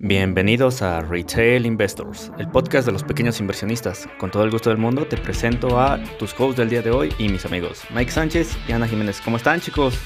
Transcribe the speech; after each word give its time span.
Bienvenidos 0.00 0.80
a 0.80 1.00
Retail 1.00 1.66
Investors, 1.66 2.30
el 2.38 2.48
podcast 2.48 2.86
de 2.86 2.92
los 2.92 3.02
pequeños 3.02 3.40
inversionistas. 3.40 4.08
Con 4.20 4.30
todo 4.30 4.44
el 4.44 4.50
gusto 4.52 4.70
del 4.70 4.78
mundo 4.78 5.08
te 5.08 5.16
presento 5.16 5.80
a 5.80 6.00
tus 6.20 6.32
hosts 6.38 6.56
del 6.56 6.70
día 6.70 6.82
de 6.82 6.92
hoy 6.92 7.12
y 7.18 7.28
mis 7.28 7.44
amigos, 7.44 7.82
Mike 7.92 8.12
Sánchez 8.12 8.56
y 8.68 8.72
Ana 8.72 8.86
Jiménez. 8.86 9.20
¿Cómo 9.20 9.38
están 9.38 9.60
chicos? 9.60 9.98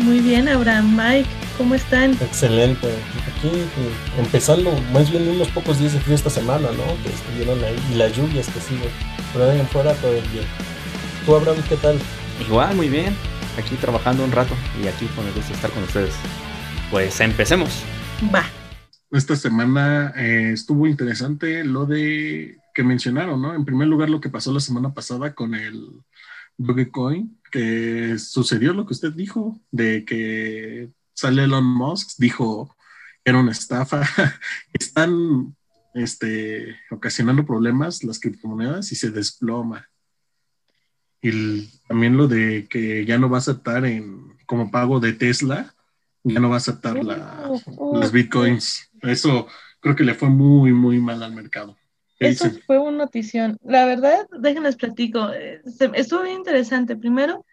Muy 0.00 0.20
bien, 0.20 0.46
Abraham. 0.50 0.98
Mike, 0.98 1.26
¿cómo 1.56 1.76
están? 1.76 2.12
Excelente. 2.12 2.88
Aquí 2.88 3.48
eh, 3.48 4.18
empezando, 4.18 4.70
más 4.92 5.10
bien 5.10 5.26
unos 5.28 5.48
pocos 5.48 5.78
días 5.78 5.94
de 5.94 6.00
frío 6.00 6.16
esta 6.16 6.28
semana, 6.28 6.68
¿no? 6.70 7.02
Que 7.02 7.08
estuvieron 7.08 7.64
ahí 7.64 7.82
y 7.90 7.94
las 7.94 8.14
lluvias 8.14 8.48
que 8.48 8.60
siguen. 8.60 8.90
Pero 9.32 9.50
ahí 9.50 9.60
en 9.60 9.66
fuera 9.68 9.94
todo 9.94 10.12
bien. 10.12 10.44
¿Tú, 11.24 11.36
Abraham, 11.36 11.56
qué 11.70 11.76
tal? 11.76 11.98
Igual, 12.46 12.76
muy 12.76 12.90
bien. 12.90 13.16
Aquí 13.56 13.76
trabajando 13.76 14.24
un 14.24 14.30
rato 14.30 14.52
y 14.78 14.88
aquí 14.88 15.06
con 15.16 15.26
el 15.26 15.32
gusto 15.32 15.48
de 15.48 15.54
estar 15.54 15.70
con 15.70 15.84
ustedes. 15.84 16.14
Pues 16.90 17.18
empecemos. 17.22 17.82
Va. 18.34 18.44
Esta 19.10 19.34
semana 19.34 20.12
eh, 20.16 20.52
estuvo 20.52 20.86
interesante 20.86 21.64
lo 21.64 21.84
de 21.84 22.58
que 22.74 22.84
mencionaron, 22.84 23.42
¿no? 23.42 23.54
En 23.54 23.64
primer 23.64 23.88
lugar, 23.88 24.08
lo 24.08 24.20
que 24.20 24.28
pasó 24.28 24.52
la 24.52 24.60
semana 24.60 24.94
pasada 24.94 25.34
con 25.34 25.54
el 25.54 26.02
Dogecoin, 26.56 27.38
que 27.50 28.18
sucedió 28.18 28.72
lo 28.72 28.86
que 28.86 28.94
usted 28.94 29.12
dijo, 29.12 29.60
de 29.72 30.04
que 30.04 30.90
sale 31.12 31.44
Elon 31.44 31.64
Musk, 31.64 32.18
dijo 32.18 32.76
que 33.24 33.30
era 33.30 33.40
una 33.40 33.50
estafa. 33.50 34.02
Están 34.72 35.56
este, 35.94 36.76
ocasionando 36.90 37.44
problemas 37.44 38.04
las 38.04 38.20
criptomonedas 38.20 38.92
y 38.92 38.96
se 38.96 39.10
desploma. 39.10 39.88
Y 41.20 41.66
también 41.88 42.16
lo 42.16 42.28
de 42.28 42.66
que 42.70 43.04
ya 43.04 43.18
no 43.18 43.28
va 43.28 43.38
a 43.38 43.40
aceptar 43.40 43.84
en, 43.84 44.36
como 44.46 44.70
pago 44.70 45.00
de 45.00 45.12
Tesla, 45.12 45.74
ya 46.24 46.40
no 46.40 46.48
va 46.48 46.56
a 46.56 46.58
aceptar 46.58 47.02
la, 47.04 47.50
las 47.94 48.12
bitcoins. 48.12 48.90
Eso 49.02 49.46
creo 49.80 49.96
que 49.96 50.04
le 50.04 50.14
fue 50.14 50.28
muy, 50.28 50.72
muy 50.72 50.98
mal 50.98 51.22
al 51.22 51.34
mercado. 51.34 51.76
Eso 52.18 52.50
fue 52.66 52.78
una 52.78 52.98
notición. 52.98 53.56
La 53.62 53.86
verdad, 53.86 54.26
déjenles 54.38 54.76
platico, 54.76 55.30
estuvo 55.94 56.22
bien 56.22 56.36
interesante. 56.36 56.94
Primero, 56.94 57.46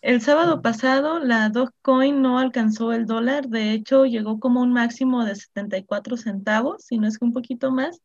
el 0.00 0.22
sábado 0.22 0.62
pasado 0.62 1.18
la 1.18 1.50
Dogecoin 1.50 2.22
no 2.22 2.38
alcanzó 2.38 2.92
el 2.92 3.06
dólar, 3.06 3.48
de 3.48 3.72
hecho 3.72 4.06
llegó 4.06 4.40
como 4.40 4.62
un 4.62 4.72
máximo 4.72 5.24
de 5.24 5.34
74 5.34 6.16
centavos, 6.16 6.84
si 6.84 6.98
no 6.98 7.06
es 7.06 7.18
que 7.18 7.26
un 7.26 7.32
poquito 7.34 7.70
más, 7.70 8.00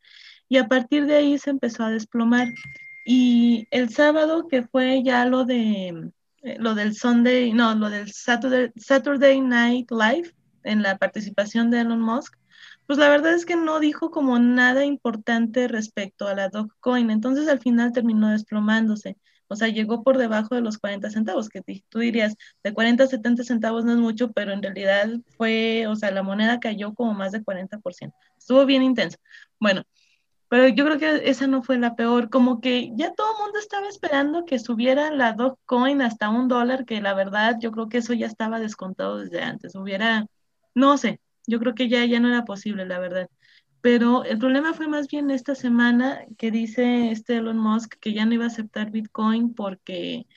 y 0.49 0.57
a 0.57 0.67
partir 0.67 1.05
de 1.05 1.15
ahí 1.15 1.37
se 1.37 1.49
empezó 1.49 1.83
a 1.83 1.91
desplomar. 1.91 2.49
Y 3.05 3.67
el 3.71 3.89
sábado, 3.89 4.47
que 4.49 4.63
fue 4.63 5.01
ya 5.03 5.25
lo 5.25 5.45
de 5.45 6.11
lo 6.41 6.75
del 6.75 6.95
Sunday, 6.95 7.53
no, 7.53 7.75
lo 7.75 7.89
del 7.89 8.11
Saturday, 8.11 8.71
Saturday 8.75 9.41
Night 9.41 9.89
Live, 9.91 10.33
en 10.63 10.81
la 10.81 10.97
participación 10.97 11.71
de 11.71 11.81
Elon 11.81 12.01
Musk, 12.01 12.35
pues 12.87 12.99
la 12.99 13.09
verdad 13.09 13.33
es 13.33 13.45
que 13.45 13.55
no 13.55 13.79
dijo 13.79 14.11
como 14.11 14.37
nada 14.39 14.85
importante 14.85 15.67
respecto 15.67 16.27
a 16.27 16.35
la 16.35 16.49
Dogecoin, 16.49 17.09
entonces 17.09 17.47
al 17.47 17.59
final 17.59 17.93
terminó 17.93 18.29
desplomándose. 18.29 19.17
O 19.47 19.55
sea, 19.55 19.67
llegó 19.67 20.01
por 20.03 20.17
debajo 20.17 20.55
de 20.55 20.61
los 20.61 20.77
40 20.77 21.09
centavos, 21.09 21.49
que 21.49 21.61
tú 21.89 21.99
dirías, 21.99 22.35
de 22.63 22.73
40 22.73 23.03
a 23.03 23.07
70 23.07 23.43
centavos 23.43 23.83
no 23.83 23.91
es 23.91 23.97
mucho, 23.97 24.31
pero 24.31 24.53
en 24.53 24.61
realidad 24.61 25.09
fue, 25.37 25.87
o 25.87 25.95
sea, 25.95 26.11
la 26.11 26.23
moneda 26.23 26.59
cayó 26.61 26.93
como 26.93 27.13
más 27.13 27.33
de 27.33 27.43
40%. 27.43 28.13
Estuvo 28.37 28.65
bien 28.65 28.81
intenso. 28.81 29.17
Bueno, 29.59 29.83
pero 30.51 30.67
yo 30.67 30.83
creo 30.83 30.99
que 30.99 31.29
esa 31.29 31.47
no 31.47 31.63
fue 31.63 31.77
la 31.79 31.95
peor, 31.95 32.29
como 32.29 32.59
que 32.59 32.91
ya 32.93 33.13
todo 33.13 33.31
el 33.31 33.41
mundo 33.41 33.57
estaba 33.57 33.87
esperando 33.87 34.43
que 34.43 34.59
subiera 34.59 35.09
la 35.09 35.31
Dogecoin 35.31 36.01
hasta 36.01 36.29
un 36.29 36.49
dólar, 36.49 36.83
que 36.83 36.99
la 36.99 37.13
verdad 37.13 37.55
yo 37.61 37.71
creo 37.71 37.87
que 37.87 37.99
eso 37.99 38.11
ya 38.13 38.27
estaba 38.27 38.59
descontado 38.59 39.19
desde 39.19 39.41
antes, 39.41 39.75
hubiera, 39.75 40.25
no 40.75 40.97
sé, 40.97 41.21
yo 41.47 41.57
creo 41.59 41.73
que 41.73 41.87
ya, 41.87 42.03
ya 42.03 42.19
no 42.19 42.27
era 42.27 42.43
posible, 42.43 42.85
la 42.85 42.99
verdad. 42.99 43.29
Pero 43.79 44.25
el 44.25 44.39
problema 44.39 44.73
fue 44.73 44.89
más 44.89 45.07
bien 45.07 45.31
esta 45.31 45.55
semana 45.55 46.25
que 46.37 46.51
dice 46.51 47.11
este 47.11 47.37
Elon 47.37 47.57
Musk 47.57 47.95
que 48.01 48.11
ya 48.11 48.25
no 48.25 48.33
iba 48.33 48.43
a 48.43 48.47
aceptar 48.47 48.91
Bitcoin 48.91 49.53
porque... 49.53 50.27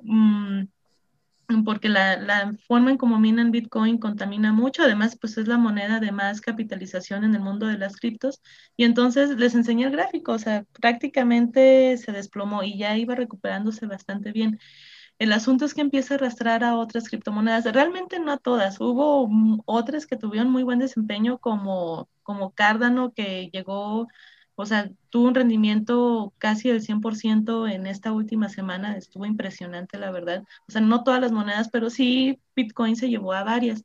Mm, 0.00 0.64
porque 1.64 1.88
la, 1.88 2.16
la, 2.16 2.54
forma 2.66 2.90
en 2.90 2.96
cómo 2.98 3.18
minan 3.18 3.50
Bitcoin 3.50 3.98
contamina 3.98 4.52
mucho, 4.52 4.82
además 4.82 5.16
pues 5.20 5.36
es 5.38 5.48
la 5.48 5.58
moneda 5.58 6.00
de 6.00 6.12
más 6.12 6.40
capitalización 6.40 7.24
en 7.24 7.34
el 7.34 7.40
mundo 7.40 7.66
de 7.66 7.78
las 7.78 7.96
criptos, 7.96 8.40
y 8.76 8.84
entonces 8.84 9.30
les 9.36 9.54
enseñé 9.54 9.86
el 9.86 9.92
gráfico, 9.92 10.32
o 10.32 10.38
sea, 10.38 10.64
prácticamente 10.80 11.96
se 11.98 12.12
desplomó 12.12 12.62
y 12.62 12.78
ya 12.78 12.96
iba 12.96 13.14
recuperándose 13.14 13.86
bastante 13.86 14.32
bien. 14.32 14.58
El 15.18 15.32
asunto 15.32 15.64
es 15.64 15.74
que 15.74 15.80
empieza 15.80 16.14
a 16.14 16.16
arrastrar 16.16 16.64
a 16.64 16.76
otras 16.76 17.08
criptomonedas, 17.08 17.64
realmente 17.72 18.18
no 18.18 18.32
a 18.32 18.38
todas, 18.38 18.80
hubo 18.80 19.28
otras 19.64 20.06
que 20.06 20.16
tuvieron 20.16 20.50
muy 20.50 20.64
buen 20.64 20.80
desempeño 20.80 21.38
como, 21.38 22.08
como 22.22 22.52
Cardano 22.52 23.12
que 23.12 23.48
llegó 23.52 24.08
o 24.56 24.66
sea, 24.66 24.90
tuvo 25.10 25.28
un 25.28 25.34
rendimiento 25.34 26.32
casi 26.38 26.68
del 26.68 26.80
100% 26.82 27.68
en 27.68 27.86
esta 27.86 28.12
última 28.12 28.48
semana, 28.48 28.96
estuvo 28.96 29.26
impresionante, 29.26 29.98
la 29.98 30.10
verdad. 30.10 30.44
O 30.68 30.72
sea, 30.72 30.80
no 30.80 31.02
todas 31.04 31.20
las 31.20 31.32
monedas, 31.32 31.68
pero 31.70 31.90
sí 31.90 32.40
Bitcoin 32.54 32.96
se 32.96 33.08
llevó 33.08 33.32
a 33.32 33.44
varias. 33.44 33.84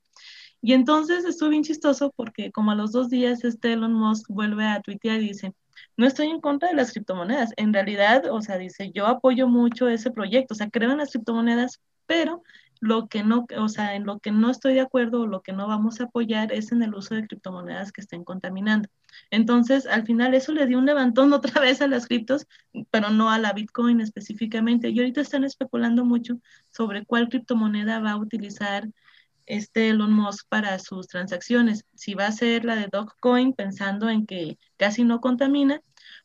Y 0.62 0.74
entonces 0.74 1.25
estuvo 1.25 1.50
bien 1.50 1.63
chistoso 1.63 2.12
porque 2.16 2.52
como 2.52 2.72
a 2.72 2.75
los 2.75 2.91
dos 2.91 3.09
días 3.09 3.44
este 3.44 3.74
Elon 3.74 3.94
Musk 3.94 4.29
vuelve 4.29 4.66
a 4.66 4.81
tuitear 4.81 5.22
y 5.22 5.29
dice, 5.29 5.53
no 5.97 6.06
estoy 6.06 6.28
en 6.28 6.41
contra 6.41 6.69
de 6.69 6.75
las 6.75 6.91
criptomonedas. 6.91 7.53
En 7.58 7.74
realidad, 7.74 8.24
o 8.31 8.41
sea, 8.41 8.58
dice, 8.58 8.91
yo 8.94 9.08
apoyo 9.08 9.47
mucho 9.47 9.88
ese 9.88 10.12
proyecto, 10.12 10.53
o 10.53 10.58
sea, 10.58 10.69
creo 10.69 10.91
en 10.91 10.97
las 11.00 11.12
criptomonedas, 11.12 11.79
pero 12.06 12.44
lo 12.79 13.07
que 13.07 13.23
no, 13.23 13.45
o 13.57 13.69
sea, 13.69 13.95
en 13.95 14.06
lo 14.06 14.19
que 14.19 14.31
no 14.31 14.50
estoy 14.50 14.73
de 14.73 14.81
acuerdo 14.81 15.22
o 15.22 15.28
lo 15.28 15.41
que 15.41 15.53
no 15.53 15.67
vamos 15.67 16.00
a 16.00 16.06
apoyar 16.06 16.53
es 16.53 16.72
en 16.72 16.81
el 16.81 16.95
uso 16.95 17.16
de 17.16 17.28
criptomonedas 17.28 17.91
que 17.91 18.01
estén 18.01 18.23
contaminando. 18.23 18.90
Entonces, 19.31 19.85
al 19.85 20.06
final 20.06 20.34
eso 20.34 20.53
le 20.53 20.66
dio 20.66 20.78
un 20.78 20.85
levantón 20.85 21.34
otra 21.34 21.62
vez 21.62 21.81
a 21.81 21.88
las 21.88 22.07
criptos, 22.07 22.47
pero 22.91 23.09
no 23.09 23.29
a 23.29 23.40
la 23.40 23.53
Bitcoin 23.53 24.01
específicamente. 24.01 24.90
Y 24.90 25.00
ahorita 25.00 25.22
están 25.22 25.44
especulando 25.44 26.06
mucho 26.06 26.40
sobre 26.72 27.06
cuál 27.06 27.29
criptomoneda 27.29 28.00
va 28.00 28.12
a 28.12 28.17
utilizar 28.17 28.88
este 29.46 29.90
Elon 29.90 30.13
Musk 30.13 30.47
para 30.47 30.78
sus 30.79 31.07
transacciones. 31.07 31.85
Si 31.96 32.13
va 32.13 32.28
a 32.28 32.31
ser 32.31 32.66
la 32.66 32.75
de 32.75 32.88
Dogecoin, 32.91 33.53
pensando 33.53 34.09
en 34.09 34.25
que 34.25 34.59
casi 34.78 35.03
no 35.03 35.22
contamina, 35.22 35.81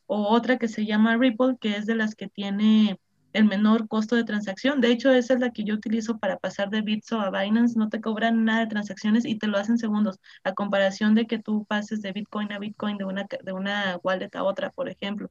o 0.07 0.29
otra 0.29 0.59
que 0.59 0.69
se 0.69 0.87
llama 0.87 1.17
Ripple, 1.17 1.57
que 1.61 1.77
es 1.77 1.87
de 1.87 1.97
las 1.97 2.15
que 2.15 2.29
tiene 2.29 2.99
el 3.35 3.45
menor 3.45 3.89
costo 3.89 4.17
de 4.17 4.25
transacción. 4.25 4.81
De 4.81 4.91
hecho, 4.91 5.13
esa 5.13 5.35
es 5.35 5.41
la 5.41 5.51
que 5.51 5.65
yo 5.65 5.75
utilizo 5.75 6.19
para 6.19 6.39
pasar 6.39 6.71
de 6.71 6.83
Bitso 6.83 7.21
a 7.21 7.31
Binance. 7.31 7.79
No 7.79 7.89
te 7.91 8.01
cobran 8.01 8.45
nada 8.45 8.61
de 8.61 8.69
transacciones 8.69 9.27
y 9.27 9.37
te 9.37 9.49
lo 9.49 9.59
hacen 9.59 9.77
segundos, 9.77 10.21
a 10.45 10.55
comparación 10.55 11.15
de 11.15 11.27
que 11.27 11.39
tú 11.39 11.65
pases 11.67 12.01
de 12.01 12.13
Bitcoin 12.13 12.53
a 12.53 12.59
Bitcoin 12.59 12.97
de 12.97 13.05
una, 13.05 13.27
de 13.43 13.53
una 13.53 13.99
wallet 14.03 14.31
a 14.35 14.45
otra, 14.45 14.71
por 14.71 14.89
ejemplo. 14.89 15.31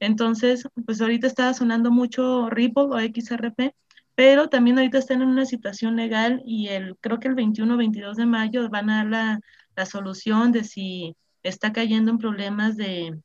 Entonces, 0.00 0.68
pues 0.84 1.00
ahorita 1.00 1.26
está 1.26 1.54
sonando 1.54 1.90
mucho 1.90 2.50
Ripple 2.50 2.84
o 2.90 2.98
XRP, 2.98 3.74
pero 4.14 4.48
también 4.48 4.78
ahorita 4.78 4.98
están 4.98 5.22
en 5.22 5.28
una 5.28 5.46
situación 5.46 5.96
legal 5.96 6.42
y 6.44 6.68
el, 6.68 6.96
creo 6.98 7.20
que 7.20 7.28
el 7.28 7.34
21 7.34 7.74
o 7.74 7.76
22 7.78 8.16
de 8.16 8.26
mayo 8.26 8.68
van 8.68 8.90
a 8.90 8.96
dar 8.98 9.06
la, 9.06 9.40
la 9.76 9.86
solución 9.86 10.52
de 10.52 10.64
si 10.64 11.16
está 11.42 11.72
cayendo 11.72 12.10
en 12.10 12.18
problemas 12.18 12.76
de, 12.76 13.16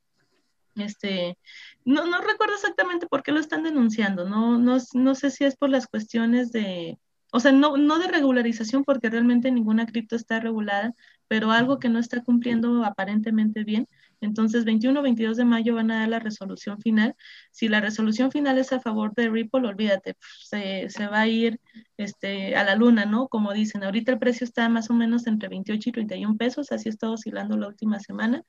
este, 0.76 1.38
no, 1.86 2.06
no 2.06 2.22
recuerdo 2.22 2.56
exactamente 2.56 3.08
por 3.08 3.24
qué 3.24 3.32
lo 3.32 3.40
están 3.40 3.64
denunciando, 3.64 4.28
no, 4.28 4.58
no, 4.58 4.78
no 4.94 5.16
sé 5.16 5.32
si 5.32 5.46
es 5.46 5.56
por 5.56 5.70
las 5.70 5.88
cuestiones 5.88 6.52
de, 6.52 6.98
o 7.36 7.40
sea, 7.40 7.52
no, 7.52 7.78
no 7.78 7.98
de 7.98 8.08
regularización 8.08 8.84
porque 8.84 9.10
realmente 9.10 9.52
ninguna 9.52 9.88
cripto 9.88 10.16
está 10.16 10.40
regulada, 10.40 10.94
pero 11.28 11.52
algo 11.52 11.80
que 11.80 11.90
no 11.90 11.98
está 11.98 12.24
cumpliendo 12.24 12.86
aparentemente 12.86 13.64
bien. 13.64 13.88
Entonces, 14.22 14.66
21 14.66 15.00
o 15.00 15.04
22 15.04 15.38
de 15.38 15.44
mayo 15.44 15.74
van 15.74 15.90
a 15.90 16.02
dar 16.02 16.10
la 16.10 16.20
resolución 16.20 16.80
final. 16.80 17.16
Si 17.52 17.70
la 17.70 17.82
resolución 17.82 18.32
final 18.32 18.60
es 18.60 18.72
a 18.72 18.80
favor 18.80 19.16
de 19.16 19.30
Ripple, 19.30 19.68
olvídate, 19.68 20.16
se, 20.44 20.90
se, 20.90 21.08
va 21.08 21.22
a 21.22 21.28
ir 21.28 21.60
este, 21.98 22.56
a 22.56 22.64
la 22.64 22.76
luna, 22.76 23.06
¿no? 23.06 23.28
Como 23.28 23.52
dicen, 23.52 23.84
ahorita 23.84 24.12
el 24.12 24.20
precio 24.20 24.46
está 24.46 24.70
más 24.70 24.92
o 24.92 24.94
menos 24.94 25.26
entre 25.26 25.50
28 25.50 25.90
y 25.90 25.92
31 25.92 26.38
pesos, 26.38 26.72
así 26.72 26.88
está 26.90 27.10
oscilando 27.10 27.58
la 27.58 27.68
última 27.68 28.00
semana. 28.00 28.44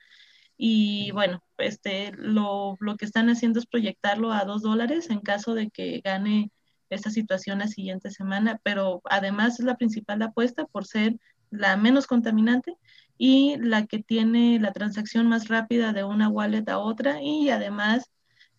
Y 0.56 1.10
bueno, 1.12 1.42
este, 1.58 2.12
lo, 2.12 2.76
lo 2.80 2.96
que 2.96 3.04
están 3.04 3.28
haciendo 3.28 3.58
es 3.58 3.66
proyectarlo 3.66 4.32
a 4.32 4.44
dos 4.44 4.62
dólares 4.62 5.10
en 5.10 5.20
caso 5.20 5.54
de 5.54 5.70
que 5.70 6.00
gane 6.04 6.50
esta 6.90 7.10
situación 7.10 7.58
la 7.58 7.68
siguiente 7.68 8.10
semana, 8.10 8.60
pero 8.62 9.02
además 9.04 9.58
es 9.58 9.66
la 9.66 9.76
principal 9.76 10.22
apuesta 10.22 10.64
por 10.66 10.86
ser 10.86 11.18
la 11.50 11.76
menos 11.76 12.06
contaminante 12.06 12.76
y 13.18 13.56
la 13.58 13.86
que 13.86 14.02
tiene 14.02 14.58
la 14.60 14.72
transacción 14.72 15.28
más 15.28 15.48
rápida 15.48 15.92
de 15.92 16.04
una 16.04 16.28
wallet 16.28 16.68
a 16.68 16.78
otra 16.78 17.22
y 17.22 17.50
además, 17.50 18.10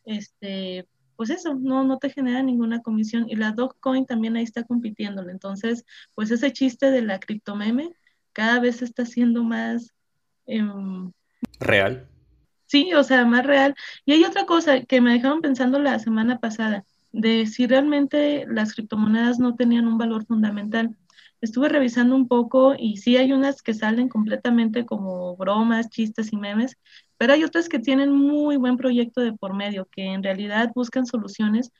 este, 0.06 0.88
pues 1.16 1.30
eso, 1.30 1.56
no, 1.56 1.84
no 1.84 1.98
te 1.98 2.10
genera 2.10 2.42
ninguna 2.44 2.82
comisión 2.82 3.26
y 3.30 3.36
la 3.36 3.52
Dogecoin 3.52 4.06
también 4.06 4.36
ahí 4.36 4.44
está 4.44 4.64
compitiendo. 4.64 5.28
Entonces, 5.30 5.86
pues 6.14 6.32
ese 6.32 6.52
chiste 6.52 6.92
de 6.92 7.02
la 7.02 7.20
criptomeme 7.20 7.92
cada 8.34 8.60
vez 8.60 8.82
está 8.82 9.06
siendo 9.06 9.44
más... 9.44 9.94
Eh, 10.48 10.62
real. 11.60 12.08
Sí, 12.68 12.94
o 12.94 13.04
sea, 13.04 13.26
más 13.26 13.46
real. 13.46 13.76
Y 14.06 14.14
hay 14.14 14.24
otra 14.24 14.46
cosa 14.46 14.82
que 14.84 15.02
me 15.02 15.14
dejaron 15.14 15.42
pensando 15.42 15.80
la 15.80 16.00
semana 16.00 16.40
pasada, 16.40 16.84
de 17.12 17.46
si 17.46 17.68
realmente 17.68 18.46
las 18.48 18.74
criptomonedas 18.74 19.40
no 19.40 19.56
tenían 19.56 19.88
un 19.88 19.98
valor 19.98 20.26
fundamental. 20.26 20.96
estuve 21.42 21.70
revisando 21.70 22.16
un 22.16 22.28
poco 22.28 22.76
y 22.78 22.98
sí 22.98 23.18
hay 23.18 23.32
unas 23.34 23.62
que 23.62 23.74
salen 23.74 24.10
completamente 24.10 24.86
como 24.86 25.36
bromas, 25.38 25.90
chistes 25.90 26.34
y 26.34 26.38
memes, 26.38 26.78
pero 27.18 27.34
hay 27.34 27.44
otras 27.44 27.70
que 27.70 27.80
tienen 27.80 28.12
muy 28.12 28.58
buen 28.58 28.78
proyecto 28.78 29.22
de 29.22 29.34
por 29.34 29.56
medio, 29.56 29.88
que 29.92 30.06
en 30.06 30.24
realidad 30.24 30.72
buscan 30.76 31.06
soluciones, 31.06 31.72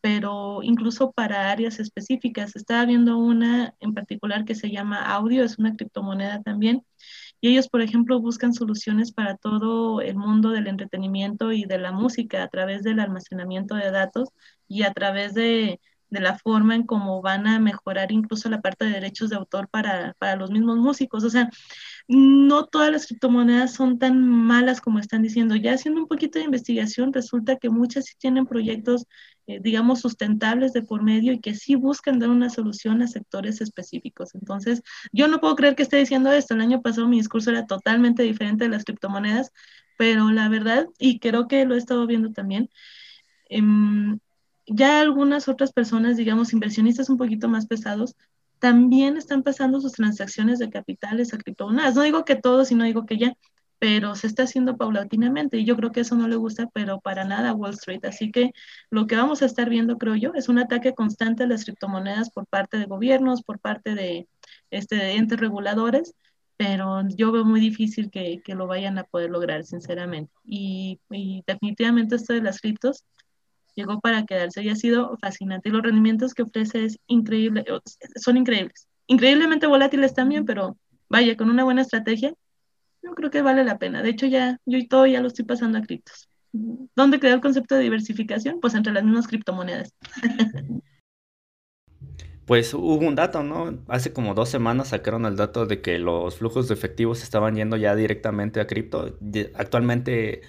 pero 0.00 0.62
incluso 0.62 1.12
para 1.12 1.50
áreas 1.50 1.78
específicas. 1.80 2.56
Estaba 2.56 2.86
viendo 2.86 3.18
una 3.18 3.74
en 3.80 3.94
particular 3.94 4.44
que 4.44 4.54
se 4.54 4.70
llama 4.70 4.96
Audio, 5.14 5.44
es 5.44 5.58
una 5.58 5.76
criptomoneda 5.76 6.42
también, 6.42 6.82
y 7.40 7.48
ellos, 7.48 7.68
por 7.68 7.80
ejemplo, 7.80 8.20
buscan 8.20 8.52
soluciones 8.52 9.12
para 9.12 9.36
todo 9.36 10.00
el 10.00 10.16
mundo 10.16 10.50
del 10.50 10.66
entretenimiento 10.66 11.52
y 11.52 11.64
de 11.64 11.78
la 11.78 11.92
música 11.92 12.42
a 12.42 12.48
través 12.48 12.82
del 12.82 13.00
almacenamiento 13.00 13.74
de 13.74 13.90
datos 13.90 14.28
y 14.68 14.82
a 14.82 14.92
través 14.92 15.34
de, 15.34 15.80
de 16.10 16.20
la 16.20 16.38
forma 16.38 16.74
en 16.74 16.84
cómo 16.84 17.22
van 17.22 17.46
a 17.46 17.58
mejorar 17.58 18.12
incluso 18.12 18.50
la 18.50 18.60
parte 18.60 18.84
de 18.84 18.92
derechos 18.92 19.30
de 19.30 19.36
autor 19.36 19.68
para, 19.68 20.14
para 20.18 20.36
los 20.36 20.50
mismos 20.50 20.78
músicos. 20.78 21.24
O 21.24 21.30
sea, 21.30 21.48
no 22.08 22.66
todas 22.66 22.90
las 22.90 23.06
criptomonedas 23.06 23.72
son 23.72 23.98
tan 23.98 24.20
malas 24.20 24.80
como 24.80 24.98
están 24.98 25.22
diciendo. 25.22 25.56
Ya 25.56 25.74
haciendo 25.74 26.00
un 26.00 26.08
poquito 26.08 26.38
de 26.38 26.44
investigación, 26.44 27.12
resulta 27.12 27.56
que 27.56 27.70
muchas 27.70 28.06
sí 28.06 28.14
tienen 28.18 28.46
proyectos, 28.46 29.06
digamos, 29.60 30.00
sustentables 30.00 30.72
de 30.72 30.82
por 30.82 31.02
medio 31.02 31.32
y 31.32 31.40
que 31.40 31.54
sí 31.54 31.74
buscan 31.74 32.18
dar 32.18 32.30
una 32.30 32.50
solución 32.50 33.02
a 33.02 33.08
sectores 33.08 33.60
específicos. 33.60 34.34
Entonces, 34.34 34.82
yo 35.12 35.26
no 35.28 35.40
puedo 35.40 35.56
creer 35.56 35.74
que 35.74 35.82
esté 35.82 35.96
diciendo 35.96 36.30
esto. 36.32 36.54
El 36.54 36.60
año 36.60 36.82
pasado 36.82 37.08
mi 37.08 37.16
discurso 37.16 37.50
era 37.50 37.66
totalmente 37.66 38.22
diferente 38.22 38.64
de 38.64 38.70
las 38.70 38.84
criptomonedas, 38.84 39.50
pero 39.98 40.30
la 40.30 40.48
verdad, 40.48 40.86
y 40.98 41.18
creo 41.18 41.48
que 41.48 41.64
lo 41.64 41.74
he 41.74 41.78
estado 41.78 42.06
viendo 42.06 42.32
también, 42.32 42.70
eh, 43.48 43.60
ya 44.66 45.00
algunas 45.00 45.48
otras 45.48 45.72
personas, 45.72 46.16
digamos, 46.16 46.52
inversionistas 46.52 47.10
un 47.10 47.18
poquito 47.18 47.48
más 47.48 47.66
pesados, 47.66 48.14
también 48.60 49.16
están 49.16 49.42
pasando 49.42 49.80
sus 49.80 49.92
transacciones 49.92 50.58
de 50.58 50.70
capitales 50.70 51.34
a 51.34 51.38
criptomonedas. 51.38 51.94
No 51.94 52.02
digo 52.02 52.24
que 52.24 52.36
todos 52.36 52.70
y 52.70 52.74
no 52.74 52.84
digo 52.84 53.06
que 53.06 53.18
ya, 53.18 53.34
pero 53.80 54.14
se 54.14 54.26
está 54.26 54.44
haciendo 54.44 54.76
paulatinamente 54.76 55.56
y 55.58 55.64
yo 55.64 55.74
creo 55.74 55.90
que 55.90 56.00
eso 56.00 56.14
no 56.14 56.28
le 56.28 56.36
gusta, 56.36 56.68
pero 56.74 57.00
para 57.00 57.24
nada 57.24 57.50
a 57.50 57.54
Wall 57.54 57.72
Street. 57.72 58.04
Así 58.04 58.30
que 58.30 58.52
lo 58.90 59.06
que 59.06 59.16
vamos 59.16 59.42
a 59.42 59.46
estar 59.46 59.70
viendo, 59.70 59.96
creo 59.98 60.16
yo, 60.16 60.32
es 60.34 60.50
un 60.50 60.58
ataque 60.58 60.94
constante 60.94 61.44
a 61.44 61.46
las 61.46 61.64
criptomonedas 61.64 62.30
por 62.30 62.46
parte 62.46 62.76
de 62.78 62.84
gobiernos, 62.84 63.42
por 63.42 63.58
parte 63.58 63.94
de, 63.94 64.28
este, 64.70 65.16
entes 65.16 65.40
reguladores, 65.40 66.14
pero 66.58 67.02
yo 67.08 67.32
veo 67.32 67.44
muy 67.46 67.58
difícil 67.58 68.10
que, 68.10 68.42
que 68.44 68.54
lo 68.54 68.66
vayan 68.66 68.98
a 68.98 69.04
poder 69.04 69.30
lograr, 69.30 69.64
sinceramente. 69.64 70.30
Y, 70.44 71.00
y 71.10 71.42
definitivamente 71.46 72.16
esto 72.16 72.34
de 72.34 72.42
las 72.42 72.60
criptos 72.60 73.04
llegó 73.74 73.98
para 74.00 74.26
quedarse 74.26 74.62
y 74.62 74.68
ha 74.68 74.76
sido 74.76 75.16
fascinante. 75.22 75.70
Y 75.70 75.72
los 75.72 75.82
rendimientos 75.82 76.34
que 76.34 76.42
ofrece 76.42 76.84
es 76.84 76.98
increíble, 77.06 77.64
son 78.16 78.36
increíbles. 78.36 78.88
Increíblemente 79.06 79.66
volátiles 79.66 80.12
también, 80.12 80.44
pero 80.44 80.76
vaya, 81.08 81.34
con 81.36 81.48
una 81.48 81.64
buena 81.64 81.80
estrategia, 81.80 82.34
yo 83.02 83.14
creo 83.14 83.30
que 83.30 83.42
vale 83.42 83.64
la 83.64 83.78
pena. 83.78 84.02
De 84.02 84.10
hecho, 84.10 84.26
ya 84.26 84.58
yo 84.66 84.78
y 84.78 84.86
todo 84.86 85.06
ya 85.06 85.20
lo 85.20 85.28
estoy 85.28 85.44
pasando 85.44 85.78
a 85.78 85.82
criptos. 85.82 86.28
¿Dónde 86.52 87.20
quedó 87.20 87.34
el 87.34 87.40
concepto 87.40 87.74
de 87.76 87.82
diversificación? 87.82 88.60
Pues 88.60 88.74
entre 88.74 88.92
las 88.92 89.04
mismas 89.04 89.26
criptomonedas. 89.28 89.94
Pues 92.46 92.74
hubo 92.74 93.06
un 93.06 93.14
dato, 93.14 93.44
¿no? 93.44 93.78
Hace 93.86 94.12
como 94.12 94.34
dos 94.34 94.48
semanas 94.48 94.88
sacaron 94.88 95.24
el 95.24 95.36
dato 95.36 95.66
de 95.66 95.80
que 95.80 96.00
los 96.00 96.38
flujos 96.38 96.66
de 96.66 96.74
efectivos 96.74 97.22
estaban 97.22 97.54
yendo 97.54 97.76
ya 97.76 97.94
directamente 97.94 98.60
a 98.60 98.66
cripto. 98.66 99.16
Actualmente 99.54 100.40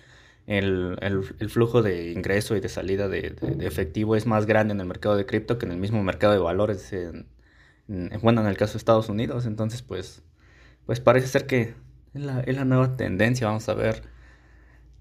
el, 0.47 0.97
el, 1.01 1.50
flujo 1.51 1.83
de 1.83 2.12
ingreso 2.12 2.56
y 2.56 2.59
de 2.59 2.69
salida 2.69 3.07
de, 3.07 3.36
efectivo 3.59 4.15
es 4.15 4.25
más 4.25 4.47
grande 4.47 4.74
en 4.74 4.81
el 4.81 4.88
mercado 4.88 5.15
de 5.15 5.27
cripto 5.27 5.59
que 5.59 5.68
en 5.68 5.74
el 5.74 5.77
mismo 5.77 6.01
mercado 6.01 6.33
de 6.33 6.39
valores, 6.39 6.92
en, 6.92 7.27
bueno, 8.24 8.42
en 8.42 8.47
el 8.47 8.57
caso 8.57 8.74
de 8.74 8.77
Estados 8.80 9.07
Unidos. 9.07 9.45
Entonces, 9.45 9.83
pues, 9.83 10.24
pues 10.88 11.00
parece 11.00 11.27
ser 11.27 11.45
que 11.45 11.75
es 12.13 12.22
la, 12.22 12.42
es 12.42 12.56
la 12.56 12.66
nueva 12.66 12.96
tendencia. 12.98 13.48
Vamos 13.48 13.68
a 13.69 13.74
ver, 13.74 14.04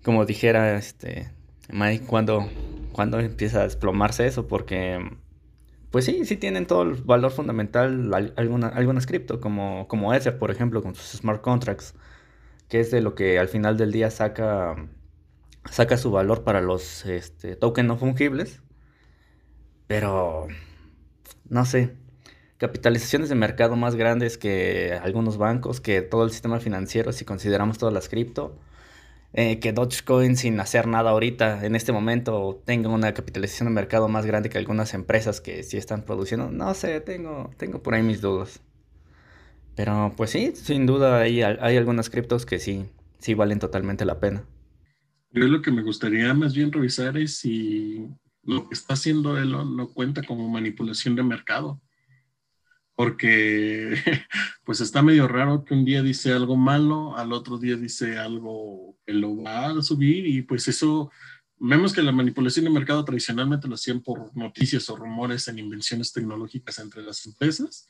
como 0.03 0.27
dijera 0.27 0.77
este 0.77 1.31
Mike, 1.73 2.07
cuando, 2.07 2.49
cuando 2.93 3.21
empieza 3.21 3.61
a 3.61 3.65
desplomarse 3.65 4.27
eso, 4.27 4.47
porque 4.47 4.99
pues 5.91 6.05
sí, 6.05 6.25
sí 6.25 6.37
tienen 6.37 6.67
todo 6.67 6.83
el 6.83 6.95
valor 6.95 7.33
fundamental 7.33 8.13
alguna, 8.37 8.69
algunas 8.69 9.07
cripto, 9.07 9.41
como, 9.41 9.89
como 9.89 10.15
Ether, 10.15 10.39
por 10.39 10.51
ejemplo, 10.51 10.83
con 10.83 10.95
sus 10.95 11.19
smart 11.19 11.43
contracts, 11.43 11.95
que 12.69 12.81
es 12.81 12.91
de 12.91 13.01
lo 13.01 13.15
que 13.15 13.39
al 13.39 13.49
final 13.49 13.77
del 13.77 13.93
día 13.93 14.11
saca 14.11 14.77
saca 15.69 15.97
su 15.97 16.11
valor 16.11 16.45
para 16.45 16.61
los 16.61 17.05
este, 17.07 17.57
tokens 17.57 17.89
no 17.89 17.99
fungibles. 17.99 18.63
Pero, 19.87 20.47
no 21.49 21.65
sé, 21.65 21.97
capitalizaciones 22.61 23.31
de 23.31 23.35
mercado 23.35 23.75
más 23.75 23.97
grandes 23.97 24.37
que 24.37 24.93
algunos 25.03 25.39
bancos, 25.39 25.81
que 25.81 26.03
todo 26.03 26.25
el 26.25 26.31
sistema 26.31 26.61
financiero, 26.61 27.11
si 27.11 27.25
consideramos 27.25 27.79
todas 27.79 27.95
las 27.95 28.11
cripto. 28.11 28.55
Eh, 29.33 29.61
que 29.61 29.73
Dogecoin 29.73 30.37
sin 30.37 30.61
hacer 30.61 30.87
nada 30.87 31.11
ahorita, 31.11 31.65
en 31.65 31.75
este 31.75 31.93
momento, 31.93 32.61
tenga 32.67 32.91
una 32.91 33.15
capitalización 33.15 33.69
de 33.69 33.75
mercado 33.75 34.09
más 34.09 34.27
grande 34.27 34.51
que 34.51 34.59
algunas 34.59 34.93
empresas 34.93 35.41
que 35.41 35.63
sí 35.63 35.79
están 35.79 36.05
produciendo. 36.05 36.51
No 36.51 36.75
sé, 36.75 37.01
tengo, 37.01 37.51
tengo 37.57 37.83
por 37.83 37.95
ahí 37.95 38.03
mis 38.03 38.21
dudas. 38.21 38.61
Pero 39.75 40.13
pues 40.15 40.31
sí, 40.31 40.53
sin 40.55 40.85
duda 40.85 41.21
hay, 41.21 41.41
algunas 41.43 42.11
criptos 42.11 42.45
que 42.45 42.59
sí, 42.59 42.85
sí 43.21 43.33
valen 43.33 43.59
totalmente 43.59 44.05
la 44.05 44.21
pena. 44.21 44.45
Yo 45.33 45.47
lo 45.47 45.63
que 45.63 45.71
me 45.71 45.83
gustaría 45.83 46.35
más 46.35 46.55
bien 46.55 46.73
revisar 46.73 47.17
es 47.17 47.39
si 47.39 48.07
lo 48.43 48.69
que 48.69 48.75
está 48.75 48.95
haciendo 48.95 49.39
Elon 49.39 49.77
no 49.77 49.89
cuenta 49.89 50.23
como 50.23 50.47
manipulación 50.49 51.15
de 51.17 51.23
mercado. 51.23 51.81
Porque 53.01 53.95
pues 54.63 54.83
está 54.83 55.01
medio 55.01 55.27
raro 55.27 55.65
que 55.65 55.73
un 55.73 55.87
día 55.87 56.03
dice 56.03 56.35
algo 56.35 56.55
malo, 56.55 57.17
al 57.17 57.33
otro 57.33 57.57
día 57.57 57.75
dice 57.77 58.19
algo 58.19 58.99
que 59.07 59.15
lo 59.15 59.43
va 59.43 59.69
a 59.69 59.83
subir 59.83 60.27
y 60.27 60.43
pues 60.43 60.69
eso, 60.69 61.11
vemos 61.57 61.95
que 61.95 62.03
la 62.03 62.13
manipulación 62.13 62.67
de 62.67 62.71
mercado 62.71 63.03
tradicionalmente 63.03 63.69
lo 63.69 63.77
hacían 63.77 64.03
por 64.03 64.37
noticias 64.37 64.91
o 64.91 64.97
rumores 64.97 65.49
en 65.49 65.59
invenciones 65.59 66.13
tecnológicas 66.13 66.79
entre 66.79 67.03
las 67.03 67.25
empresas. 67.25 67.89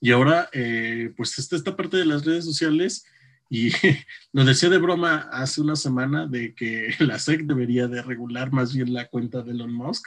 Y 0.00 0.10
ahora, 0.10 0.48
eh, 0.52 1.14
pues 1.16 1.38
esta, 1.38 1.54
esta 1.54 1.76
parte 1.76 1.96
de 1.96 2.06
las 2.06 2.24
redes 2.24 2.44
sociales 2.44 3.04
y 3.48 3.70
nos 4.32 4.44
decía 4.44 4.70
de 4.70 4.78
broma 4.78 5.28
hace 5.30 5.60
una 5.60 5.76
semana 5.76 6.26
de 6.26 6.56
que 6.56 6.96
la 6.98 7.20
SEC 7.20 7.42
debería 7.42 7.86
de 7.86 8.02
regular 8.02 8.50
más 8.50 8.74
bien 8.74 8.92
la 8.92 9.06
cuenta 9.06 9.40
de 9.40 9.52
Elon 9.52 9.72
Musk 9.72 10.04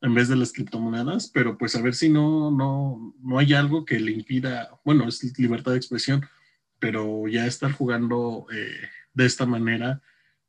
en 0.00 0.14
vez 0.14 0.28
de 0.28 0.36
las 0.36 0.52
criptomonedas, 0.52 1.30
pero 1.32 1.58
pues 1.58 1.74
a 1.74 1.82
ver 1.82 1.94
si 1.94 2.08
no, 2.08 2.50
no, 2.50 3.14
no 3.20 3.38
hay 3.38 3.54
algo 3.54 3.84
que 3.84 3.98
le 3.98 4.12
impida, 4.12 4.70
bueno, 4.84 5.08
es 5.08 5.38
libertad 5.38 5.72
de 5.72 5.78
expresión, 5.78 6.26
pero 6.78 7.26
ya 7.28 7.46
estar 7.46 7.72
jugando 7.72 8.46
eh, 8.52 8.88
de 9.14 9.26
esta 9.26 9.46
manera 9.46 10.00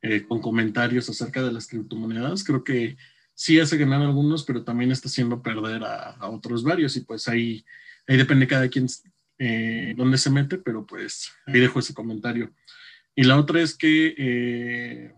eh, 0.01 0.23
con 0.27 0.41
comentarios 0.41 1.09
acerca 1.09 1.41
de 1.41 1.51
las 1.51 1.67
criptomonedas, 1.67 2.43
creo 2.43 2.63
que 2.63 2.97
sí 3.33 3.59
hace 3.59 3.77
ganar 3.77 4.01
a 4.01 4.05
algunos, 4.05 4.43
pero 4.43 4.63
también 4.63 4.91
está 4.91 5.07
haciendo 5.07 5.41
perder 5.41 5.83
a, 5.83 6.11
a 6.11 6.29
otros 6.29 6.63
varios 6.63 6.95
y 6.95 7.01
pues 7.01 7.27
ahí, 7.27 7.65
ahí 8.07 8.17
depende 8.17 8.47
cada 8.47 8.67
quien 8.69 8.87
eh, 9.41 9.93
dónde 9.95 10.17
se 10.17 10.29
mete, 10.29 10.57
pero 10.57 10.85
pues 10.85 11.31
ahí 11.45 11.61
dejo 11.61 11.79
ese 11.79 11.93
comentario. 11.93 12.51
Y 13.15 13.23
la 13.23 13.37
otra 13.37 13.61
es 13.61 13.73
que, 13.73 14.13
eh, 14.17 15.13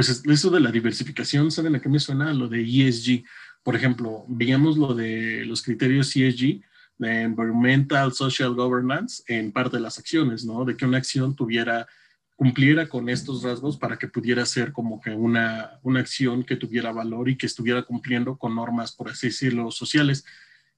pues 0.00 0.22
eso 0.24 0.48
de 0.48 0.60
la 0.60 0.72
diversificación, 0.72 1.50
¿saben 1.50 1.74
a 1.74 1.78
qué 1.78 1.90
me 1.90 2.00
suena? 2.00 2.32
Lo 2.32 2.48
de 2.48 2.62
ESG. 2.62 3.22
Por 3.62 3.76
ejemplo, 3.76 4.24
veíamos 4.28 4.78
lo 4.78 4.94
de 4.94 5.44
los 5.44 5.60
criterios 5.60 6.16
ESG, 6.16 6.62
de 6.96 7.20
Environmental 7.20 8.14
Social 8.14 8.54
Governance, 8.54 9.22
en 9.26 9.52
parte 9.52 9.76
de 9.76 9.82
las 9.82 9.98
acciones, 9.98 10.42
¿no? 10.46 10.64
De 10.64 10.74
que 10.74 10.86
una 10.86 10.96
acción 10.96 11.36
tuviera 11.36 11.86
cumpliera 12.34 12.88
con 12.88 13.10
estos 13.10 13.42
rasgos 13.42 13.76
para 13.76 13.98
que 13.98 14.08
pudiera 14.08 14.46
ser 14.46 14.72
como 14.72 15.02
que 15.02 15.10
una, 15.10 15.78
una 15.82 16.00
acción 16.00 16.44
que 16.44 16.56
tuviera 16.56 16.92
valor 16.92 17.28
y 17.28 17.36
que 17.36 17.44
estuviera 17.44 17.82
cumpliendo 17.82 18.38
con 18.38 18.54
normas, 18.54 18.92
por 18.92 19.10
así 19.10 19.26
decirlo, 19.26 19.70
sociales. 19.70 20.24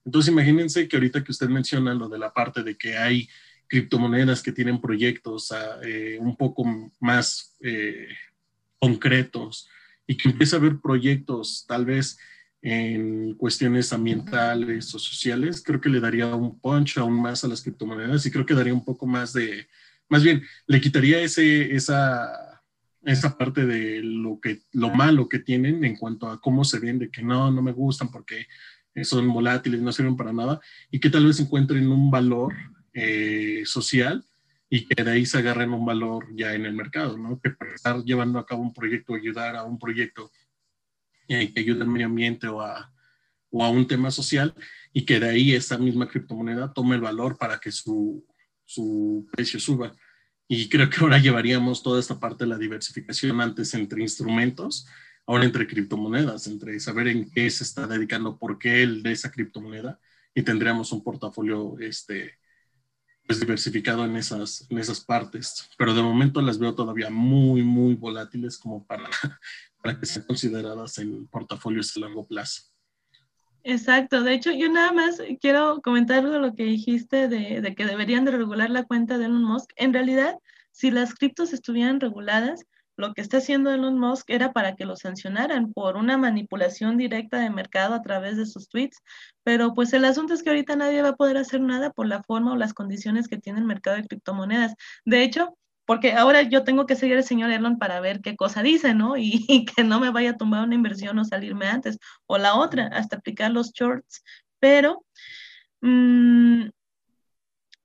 Entonces, 0.03 0.33
imagínense 0.33 0.85
que 0.89 0.97
ahorita 0.97 1.23
que 1.23 1.31
usted 1.31 1.47
menciona 1.47 1.93
lo 1.93 2.09
de 2.09 2.19
la 2.19 2.33
parte 2.33 2.61
de 2.61 2.75
que 2.75 2.97
hay 2.97 3.29
criptomonedas 3.67 4.43
que 4.43 4.51
tienen 4.51 4.81
proyectos 4.81 5.53
ah, 5.53 5.79
eh, 5.81 6.17
un 6.19 6.35
poco 6.35 6.65
más 6.99 7.55
eh, 7.61 8.09
concretos 8.83 9.69
y 10.05 10.17
que 10.17 10.29
empieza 10.29 10.57
a 10.57 10.59
haber 10.59 10.81
proyectos 10.81 11.63
tal 11.65 11.85
vez 11.85 12.17
en 12.61 13.33
cuestiones 13.35 13.93
ambientales 13.93 14.93
o 14.93 14.99
sociales, 14.99 15.63
creo 15.65 15.79
que 15.79 15.89
le 15.89 16.01
daría 16.01 16.35
un 16.35 16.59
punch 16.59 16.97
aún 16.97 17.21
más 17.21 17.43
a 17.43 17.47
las 17.47 17.61
criptomonedas 17.61 18.25
y 18.25 18.31
creo 18.31 18.45
que 18.45 18.53
daría 18.53 18.73
un 18.73 18.83
poco 18.83 19.05
más 19.05 19.31
de, 19.31 19.67
más 20.09 20.21
bien, 20.21 20.43
le 20.67 20.81
quitaría 20.81 21.21
ese, 21.21 21.73
esa, 21.73 22.61
esa 23.03 23.37
parte 23.37 23.65
de 23.65 24.01
lo, 24.03 24.41
que, 24.41 24.61
lo 24.73 24.89
malo 24.89 25.29
que 25.29 25.39
tienen 25.39 25.85
en 25.85 25.95
cuanto 25.95 26.29
a 26.29 26.41
cómo 26.41 26.65
se 26.65 26.79
vende, 26.79 27.09
que 27.09 27.23
no, 27.23 27.51
no 27.51 27.61
me 27.61 27.71
gustan 27.71 28.11
porque 28.11 28.47
son 29.03 29.31
volátiles, 29.33 29.81
no 29.81 29.93
sirven 29.93 30.17
para 30.17 30.33
nada, 30.33 30.59
y 30.91 30.99
que 30.99 31.09
tal 31.09 31.25
vez 31.25 31.39
encuentren 31.39 31.89
un 31.89 32.11
valor 32.11 32.53
eh, 32.93 33.63
social 33.65 34.25
y 34.75 34.87
que 34.87 35.03
de 35.03 35.11
ahí 35.11 35.23
se 35.23 35.37
agarren 35.37 35.71
un 35.71 35.85
valor 35.85 36.25
ya 36.35 36.55
en 36.55 36.65
el 36.65 36.73
mercado, 36.73 37.15
¿no? 37.15 37.39
Que 37.39 37.51
para 37.51 37.75
estar 37.75 38.03
llevando 38.03 38.39
a 38.39 38.45
cabo 38.47 38.63
un 38.63 38.73
proyecto, 38.73 39.13
ayudar 39.13 39.55
a 39.55 39.65
un 39.65 39.77
proyecto 39.77 40.31
eh, 41.27 41.53
que 41.53 41.59
ayude 41.59 41.83
al 41.83 41.89
medio 41.89 42.07
ambiente 42.07 42.47
o 42.47 42.59
a, 42.59 42.91
o 43.51 43.63
a 43.63 43.69
un 43.69 43.85
tema 43.85 44.09
social, 44.09 44.55
y 44.91 45.05
que 45.05 45.19
de 45.19 45.29
ahí 45.29 45.53
esa 45.53 45.77
misma 45.77 46.07
criptomoneda 46.07 46.73
tome 46.73 46.95
el 46.95 47.01
valor 47.01 47.37
para 47.37 47.59
que 47.59 47.71
su, 47.71 48.25
su 48.65 49.27
precio 49.31 49.59
suba. 49.59 49.95
Y 50.47 50.67
creo 50.69 50.89
que 50.89 50.97
ahora 51.01 51.19
llevaríamos 51.19 51.83
toda 51.83 51.99
esta 51.99 52.19
parte 52.19 52.45
de 52.45 52.49
la 52.49 52.57
diversificación 52.57 53.41
antes 53.41 53.75
entre 53.75 54.01
instrumentos, 54.01 54.87
ahora 55.27 55.45
entre 55.45 55.67
criptomonedas, 55.67 56.47
entre 56.47 56.79
saber 56.79 57.09
en 57.09 57.29
qué 57.29 57.47
se 57.51 57.63
está 57.63 57.85
dedicando, 57.85 58.39
por 58.39 58.57
qué 58.57 58.81
el 58.81 59.03
de 59.03 59.11
esa 59.11 59.29
criptomoneda, 59.29 59.99
y 60.33 60.41
tendríamos 60.41 60.91
un 60.91 61.03
portafolio 61.03 61.77
este, 61.79 62.39
pues, 63.27 63.39
diversificado 63.39 64.05
en 64.05 64.15
esas, 64.15 64.67
en 64.69 64.77
esas 64.77 65.01
partes. 65.01 65.69
Pero 65.77 65.93
de 65.93 66.01
momento 66.01 66.41
las 66.41 66.59
veo 66.59 66.75
todavía 66.75 67.09
muy, 67.09 67.61
muy 67.61 67.95
volátiles 67.95 68.57
como 68.57 68.85
para, 68.85 69.09
para 69.81 69.99
que 69.99 70.05
sean 70.05 70.25
consideradas 70.25 70.97
en 70.97 71.27
portafolios 71.27 71.95
a 71.95 72.01
largo 72.01 72.25
plazo. 72.27 72.63
Exacto, 73.65 74.23
de 74.23 74.33
hecho 74.33 74.51
yo 74.51 74.69
nada 74.69 74.91
más 74.91 75.21
quiero 75.39 75.81
comentar 75.81 76.21
lo 76.21 76.53
que 76.53 76.65
dijiste 76.65 77.29
de, 77.29 77.61
de, 77.61 77.75
que 77.75 77.85
deberían 77.85 78.25
de 78.25 78.31
regular 78.31 78.69
la 78.69 78.83
cuenta 78.83 79.17
de 79.17 79.25
Elon 79.25 79.43
Musk. 79.43 79.71
En 79.77 79.93
realidad, 79.93 80.37
si 80.71 80.91
las 80.91 81.13
criptos 81.15 81.53
estuvieran 81.53 82.01
reguladas, 82.01 82.65
lo 82.97 83.13
que 83.13 83.21
está 83.21 83.37
haciendo 83.37 83.71
Elon 83.71 83.99
Musk 83.99 84.29
era 84.29 84.53
para 84.53 84.75
que 84.75 84.85
lo 84.85 84.95
sancionaran 84.95 85.73
por 85.73 85.97
una 85.97 86.17
manipulación 86.17 86.97
directa 86.97 87.39
de 87.39 87.49
mercado 87.49 87.95
a 87.95 88.01
través 88.01 88.37
de 88.37 88.45
sus 88.45 88.69
tweets, 88.69 89.01
pero 89.43 89.73
pues 89.73 89.93
el 89.93 90.05
asunto 90.05 90.33
es 90.33 90.43
que 90.43 90.49
ahorita 90.49 90.75
nadie 90.75 91.01
va 91.01 91.09
a 91.09 91.15
poder 91.15 91.37
hacer 91.37 91.61
nada 91.61 91.91
por 91.91 92.07
la 92.07 92.23
forma 92.23 92.53
o 92.53 92.55
las 92.55 92.73
condiciones 92.73 93.27
que 93.27 93.37
tiene 93.37 93.59
el 93.59 93.65
mercado 93.65 93.97
de 93.97 94.07
criptomonedas. 94.07 94.75
De 95.05 95.23
hecho, 95.23 95.57
porque 95.85 96.13
ahora 96.13 96.43
yo 96.43 96.63
tengo 96.63 96.85
que 96.85 96.95
seguir 96.95 97.17
al 97.17 97.23
señor 97.23 97.51
Elon 97.51 97.77
para 97.77 97.99
ver 97.99 98.21
qué 98.21 98.35
cosa 98.35 98.63
dice, 98.63 98.93
¿no? 98.93 99.15
Y, 99.17 99.65
que 99.65 99.83
no 99.83 99.99
me 99.99 100.11
vaya 100.11 100.31
a 100.31 100.37
tomar 100.37 100.63
una 100.63 100.75
inversión 100.75 101.17
o 101.19 101.25
salirme 101.25 101.67
antes. 101.67 101.97
O 102.25 102.37
la 102.37 102.55
otra, 102.55 102.87
hasta 102.87 103.17
aplicar 103.17 103.51
los 103.51 103.71
shorts. 103.73 104.23
Pero, 104.59 105.05
mmm, 105.81 106.69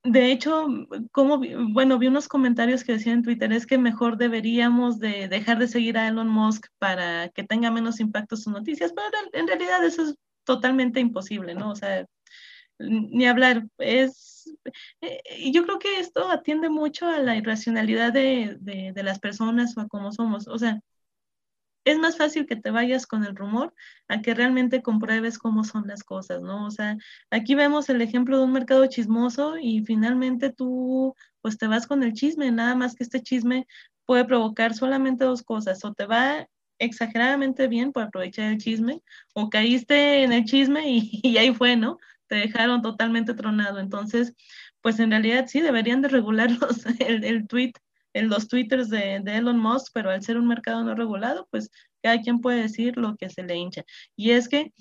de 0.03 0.31
hecho, 0.31 0.67
como, 1.11 1.41
bueno, 1.73 1.99
vi 1.99 2.07
unos 2.07 2.27
comentarios 2.27 2.83
que 2.83 2.93
decían 2.93 3.17
en 3.17 3.23
Twitter, 3.23 3.51
es 3.51 3.65
que 3.65 3.77
mejor 3.77 4.17
deberíamos 4.17 4.99
de 4.99 5.27
dejar 5.27 5.59
de 5.59 5.67
seguir 5.67 5.97
a 5.97 6.07
Elon 6.07 6.29
Musk 6.29 6.67
para 6.77 7.29
que 7.29 7.43
tenga 7.43 7.69
menos 7.71 7.99
impacto 7.99 8.37
sus 8.37 8.53
noticias, 8.53 8.93
pero 8.95 9.07
en 9.33 9.47
realidad 9.47 9.83
eso 9.83 10.03
es 10.03 10.15
totalmente 10.45 10.99
imposible, 10.99 11.53
¿no? 11.53 11.71
O 11.71 11.75
sea, 11.75 12.05
ni 12.79 13.27
hablar, 13.27 13.67
es, 13.77 14.51
eh, 15.01 15.51
yo 15.51 15.63
creo 15.63 15.79
que 15.79 15.99
esto 15.99 16.29
atiende 16.29 16.69
mucho 16.69 17.07
a 17.07 17.19
la 17.19 17.35
irracionalidad 17.35 18.13
de, 18.13 18.57
de, 18.61 19.03
las 19.03 19.19
personas 19.19 19.77
o 19.77 19.81
a 19.81 19.87
cómo 19.87 20.11
somos, 20.13 20.47
o 20.47 20.57
sea, 20.57 20.79
es 21.91 21.99
más 21.99 22.17
fácil 22.17 22.45
que 22.45 22.55
te 22.55 22.71
vayas 22.71 23.07
con 23.07 23.23
el 23.25 23.35
rumor 23.35 23.73
a 24.07 24.21
que 24.21 24.33
realmente 24.33 24.81
compruebes 24.81 25.37
cómo 25.37 25.63
son 25.63 25.87
las 25.87 26.03
cosas, 26.03 26.41
¿no? 26.41 26.65
O 26.65 26.71
sea, 26.71 26.97
aquí 27.31 27.55
vemos 27.55 27.89
el 27.89 28.01
ejemplo 28.01 28.37
de 28.37 28.43
un 28.43 28.51
mercado 28.51 28.85
chismoso 28.87 29.57
y 29.57 29.83
finalmente 29.85 30.51
tú 30.51 31.15
pues 31.41 31.57
te 31.57 31.67
vas 31.67 31.87
con 31.87 32.03
el 32.03 32.13
chisme, 32.13 32.51
nada 32.51 32.75
más 32.75 32.95
que 32.95 33.03
este 33.03 33.21
chisme 33.21 33.67
puede 34.05 34.25
provocar 34.25 34.73
solamente 34.73 35.25
dos 35.25 35.43
cosas, 35.43 35.83
o 35.85 35.93
te 35.93 36.05
va 36.05 36.47
exageradamente 36.79 37.67
bien 37.67 37.91
por 37.91 38.03
aprovechar 38.03 38.51
el 38.51 38.57
chisme, 38.57 39.01
o 39.33 39.49
caíste 39.49 40.23
en 40.23 40.33
el 40.33 40.45
chisme 40.45 40.89
y, 40.89 41.37
ahí 41.37 41.53
fue, 41.53 41.75
¿no? 41.75 41.97
te 42.27 42.35
dejaron 42.35 42.81
totalmente 42.81 43.33
tronado. 43.33 43.79
Entonces, 43.79 44.33
pues 44.81 44.99
en 44.99 45.11
realidad 45.11 45.47
sí 45.47 45.61
deberían 45.61 46.01
de 46.01 46.07
regular 46.09 46.51
los, 46.51 46.85
el, 46.99 47.23
el 47.25 47.47
tweet, 47.47 47.73
en 48.13 48.29
los 48.29 48.47
twitters 48.47 48.89
de, 48.89 49.15
Elon 49.15 49.59
Musk, 49.59 49.91
pero 49.93 50.09
al 50.09 50.23
ser 50.23 50.37
un 50.37 50.47
mercado 50.47 50.83
no 50.83 50.95
regulado, 50.95 51.47
pues 51.51 51.69
cada 52.01 52.21
quien 52.21 52.39
puede 52.39 52.61
decir 52.61 52.97
lo 52.97 53.15
que 53.17 53.29
se 53.29 53.43
le 53.43 53.55
hincha. 53.55 53.83
Y 54.15 54.31
es 54.31 54.47
que 54.47 54.73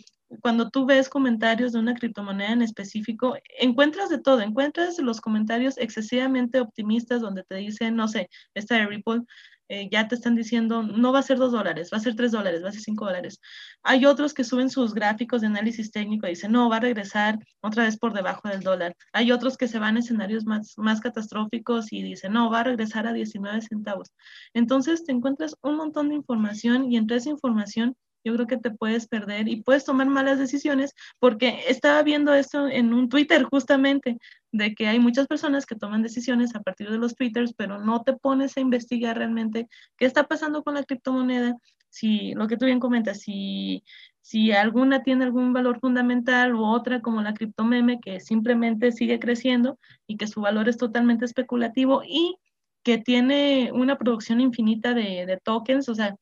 cuando 0.43 0.71
tú 0.71 0.85
ves 0.85 1.09
comentarios 1.09 1.73
de 1.73 1.79
una 1.79 1.95
criptomoneda 1.95 2.53
en 2.53 2.63
específico, 2.63 3.37
encuentras 3.59 4.11
de 4.11 4.21
todo, 4.21 4.41
encuentras 4.41 4.99
los 4.99 5.21
comentarios 5.21 5.79
excesivamente 5.79 6.61
optimistas 6.61 7.23
donde 7.23 7.45
te 7.45 7.57
dicen, 7.57 7.97
no 7.97 8.09
sé, 8.09 8.29
esta 8.55 8.77
de 8.77 8.87
Ripple, 8.87 9.23
eh, 9.69 9.89
ya 9.91 10.09
te 10.09 10.15
están 10.15 10.35
diciendo, 10.35 10.83
no 10.83 11.13
va 11.13 11.21
a 11.21 11.23
ser 11.23 11.39
dos 11.39 11.53
dólares, 11.53 11.91
va 11.93 11.99
a 11.99 12.01
ser 12.01 12.17
tres 12.17 12.33
dólares, 12.33 12.65
va 12.65 12.69
a 12.71 12.73
ser 12.73 12.81
cinco 12.83 13.05
dólares. 13.05 13.41
Hay 13.83 14.07
otros 14.07 14.35
que 14.35 14.45
suben 14.45 14.71
sus 14.71 14.95
gráficos 14.95 15.41
de 15.41 15.49
análisis 15.49 15.91
técnico 15.91 16.27
y 16.27 16.31
dicen, 16.31 16.53
no, 16.53 16.69
va 16.69 16.77
a 16.77 16.81
regresar 16.81 17.39
otra 17.61 17.85
vez 17.85 17.99
por 17.99 18.13
debajo 18.15 18.49
del 18.49 18.61
dólar. 18.61 18.97
Hay 19.13 19.33
otros 19.33 19.57
que 19.57 19.69
se 19.69 19.79
van 19.79 19.97
a 19.97 20.01
escenarios 20.01 20.45
más, 20.47 20.75
más 20.79 21.01
catastróficos 21.01 21.93
y 21.93 22.03
dicen, 22.03 22.33
no, 22.33 22.51
va 22.51 22.61
a 22.61 22.65
regresar 22.65 23.07
a 23.07 23.13
19 23.13 23.61
centavos. 23.63 24.13
Entonces 24.55 25.05
te 25.05 25.13
encuentras 25.13 25.55
un 25.63 25.77
montón 25.77 26.09
de 26.09 26.17
información 26.17 26.91
y 26.91 26.97
entre 26.97 27.19
esa 27.19 27.31
información 27.31 27.97
yo 28.25 28.35
creo 28.35 28.47
que 28.47 28.57
te 28.57 28.71
puedes 28.71 29.07
perder 29.07 29.49
y 29.49 29.63
puedes 29.63 29.85
tomar 29.85 30.07
malas 30.09 30.39
decisiones 30.39 30.95
porque 31.19 31.61
estaba 31.69 32.03
viendo 32.03 32.35
esto 32.35 32.69
en 32.69 32.93
un 32.93 33.09
Twitter 33.09 33.45
justamente 33.45 34.19
de 34.53 34.75
que 34.75 34.87
hay 34.87 34.99
muchas 34.99 35.27
personas 35.27 35.67
que 35.67 35.77
toman 35.77 36.03
decisiones 36.03 36.55
a 36.55 36.61
partir 36.61 36.91
de 36.91 36.99
los 36.99 37.15
Twitters, 37.15 37.53
pero 37.55 37.79
no 37.79 38.03
te 38.03 38.15
pones 38.15 38.57
a 38.57 38.61
investigar 38.61 39.19
realmente 39.19 39.69
qué 39.97 40.07
está 40.07 40.25
pasando 40.27 40.63
con 40.63 40.75
la 40.75 40.85
criptomoneda, 40.85 41.57
si 41.91 42.35
lo 42.35 42.49
que 42.49 42.57
tú 42.57 42.67
bien 42.67 42.81
comentas, 42.81 43.21
si, 43.21 43.83
si 44.21 44.53
alguna 44.53 45.03
tiene 45.03 45.25
algún 45.25 45.53
valor 45.53 45.81
fundamental 45.81 46.55
u 46.55 46.65
otra 46.65 47.01
como 47.01 47.23
la 47.23 47.35
criptomeme 47.35 48.01
que 48.01 48.21
simplemente 48.21 48.93
sigue 48.93 49.19
creciendo 49.19 49.79
y 50.07 50.17
que 50.17 50.27
su 50.27 50.41
valor 50.41 50.69
es 50.69 50.77
totalmente 50.77 51.25
especulativo 51.25 52.03
y 52.05 52.37
que 52.83 52.99
tiene 52.99 53.71
una 53.73 53.99
producción 53.99 54.41
infinita 54.41 54.95
de, 54.95 55.27
de 55.27 55.39
tokens, 55.43 55.89
o 55.89 55.95
sea, 55.95 56.17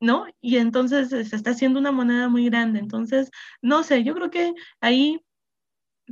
¿no? 0.00 0.26
Y 0.40 0.56
entonces 0.58 1.08
se 1.08 1.36
está 1.36 1.50
haciendo 1.50 1.80
una 1.80 1.92
moneda 1.92 2.28
muy 2.28 2.46
grande. 2.46 2.78
Entonces, 2.78 3.30
no 3.62 3.82
sé, 3.82 4.04
yo 4.04 4.14
creo 4.14 4.30
que 4.30 4.54
ahí, 4.80 5.20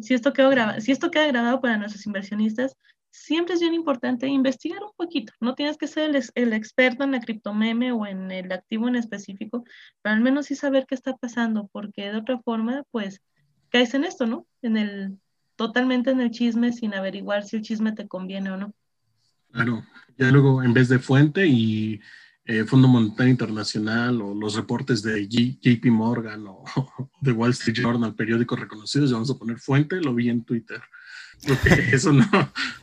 si 0.01 0.15
esto, 0.15 0.33
quedó 0.33 0.51
grabado, 0.51 0.81
si 0.81 0.93
esto 0.93 1.11
queda 1.11 1.27
grabado 1.27 1.61
para 1.61 1.77
nuestros 1.77 2.07
inversionistas, 2.07 2.77
siempre 3.11 3.55
es 3.55 3.61
bien 3.61 3.75
importante 3.75 4.27
investigar 4.27 4.83
un 4.83 4.93
poquito. 4.97 5.33
No 5.41 5.55
tienes 5.55 5.79
que 5.79 5.87
ser 5.87 6.15
el, 6.15 6.23
el, 6.35 6.53
experto 6.53 7.05
en 7.05 7.13
la 7.13 7.21
criptomeme 7.21 7.93
o 7.93 8.07
en 8.07 8.31
el 8.31 8.53
activo 8.53 8.89
en 8.89 8.97
específico, 8.97 9.65
pero 10.03 10.15
al 10.15 10.21
menos 10.21 10.47
sí 10.47 10.55
saber 10.55 10.87
qué 10.87 10.95
está 10.95 11.17
pasando, 11.17 11.69
porque 11.73 12.11
de 12.11 12.17
otra 12.17 12.39
forma, 12.41 12.83
pues, 12.91 13.23
caes 13.71 13.95
en 13.95 14.05
esto, 14.05 14.27
¿no? 14.27 14.47
En 14.63 14.77
el, 14.77 15.19
totalmente 15.57 16.11
en 16.11 16.21
el 16.21 16.31
chisme 16.31 16.73
sin 16.73 16.95
averiguar 16.95 17.45
si 17.45 17.57
el 17.57 17.63
chisme 17.63 17.93
te 17.93 18.07
conviene 18.07 18.51
o 18.51 18.57
no. 18.57 18.75
Claro, 19.51 19.83
ya 20.19 20.31
luego 20.31 20.63
en 20.63 20.75
vez 20.75 20.89
de 20.89 20.99
fuente 20.99 21.47
y 21.47 22.01
eh, 22.47 22.65
Fondo 22.65 22.87
Monetario 22.87 23.31
Internacional 23.31 24.23
o 24.23 24.35
los 24.35 24.55
reportes 24.55 25.03
de 25.03 25.27
JP 25.27 25.87
Morgan 25.87 26.47
o 26.47 26.65
de 27.21 27.33
Wall 27.33 27.51
Street 27.51 27.77
Journal, 27.77 28.15
periódicos 28.15 28.61
reconocidos, 28.61 29.13
vamos 29.13 29.31
a 29.31 29.39
poner 29.39 29.59
fuente, 29.59 30.01
lo 30.01 30.15
vi 30.15 30.31
en 30.31 30.45
Twitter. 30.45 30.81
Porque 31.47 31.71
eso 31.93 32.13
no, 32.13 32.29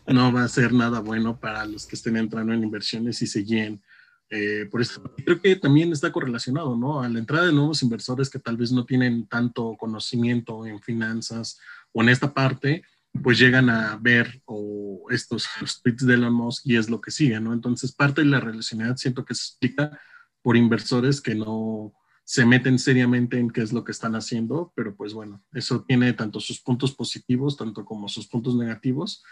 no 0.08 0.32
va 0.32 0.44
a 0.44 0.50
ser 0.50 0.74
nada 0.74 1.00
bueno 1.00 1.40
para 1.40 1.66
los 1.66 1.86
que 1.86 1.96
estén 1.96 2.18
entrando 2.18 2.54
en 2.54 2.64
inversiones 2.64 3.22
y 3.22 3.28
se 3.28 3.40
guíen 3.40 3.82
eh, 4.30 4.68
por 4.70 4.82
esto. 4.82 5.02
Creo 5.24 5.40
que 5.40 5.56
también 5.56 5.92
está 5.92 6.12
correlacionado, 6.12 6.76
¿no? 6.76 7.02
A 7.02 7.08
la 7.08 7.20
entrada 7.20 7.46
de 7.46 7.54
nuevos 7.54 7.84
inversores 7.84 8.30
que 8.30 8.40
tal 8.40 8.58
vez 8.58 8.72
no 8.72 8.86
tienen 8.86 9.28
tanto 9.28 9.76
conocimiento 9.78 10.66
en 10.66 10.82
finanzas 10.82 11.60
o 11.92 12.02
en 12.02 12.10
esta 12.10 12.34
parte, 12.34 12.84
pues 13.22 13.38
llegan 13.38 13.70
a 13.70 13.98
ver 13.98 14.42
o 14.46 15.06
estos 15.12 15.48
tweets 15.84 16.06
de 16.06 16.16
Elon 16.16 16.34
Musk 16.34 16.66
y 16.66 16.78
es 16.78 16.90
lo 16.90 17.00
que 17.00 17.12
sigue, 17.12 17.40
¿no? 17.40 17.54
Entonces, 17.54 17.94
parte 17.94 18.22
de 18.22 18.28
la 18.28 18.40
relacionalidad 18.40 18.98
siento 18.98 19.24
que 19.24 19.36
se 19.36 19.44
explica 19.44 20.00
por 20.42 20.58
inversores 20.58 21.22
que 21.22 21.36
no 21.36 21.94
se 22.26 22.46
meten 22.46 22.80
seriamente 22.80 23.38
en 23.38 23.50
qué 23.50 23.62
es 23.62 23.74
lo 23.74 23.84
que 23.84 23.92
están 23.92 24.16
haciendo, 24.16 24.72
pero 24.76 24.96
pues 24.96 25.14
bueno, 25.14 25.44
eso 25.52 25.84
tiene 25.84 26.14
tanto 26.14 26.40
sus 26.40 26.62
puntos 26.62 26.94
positivos, 26.94 27.58
tanto 27.58 27.86
como 27.86 28.08
sus 28.08 28.28
puntos 28.28 28.56
negativos, 28.56 29.24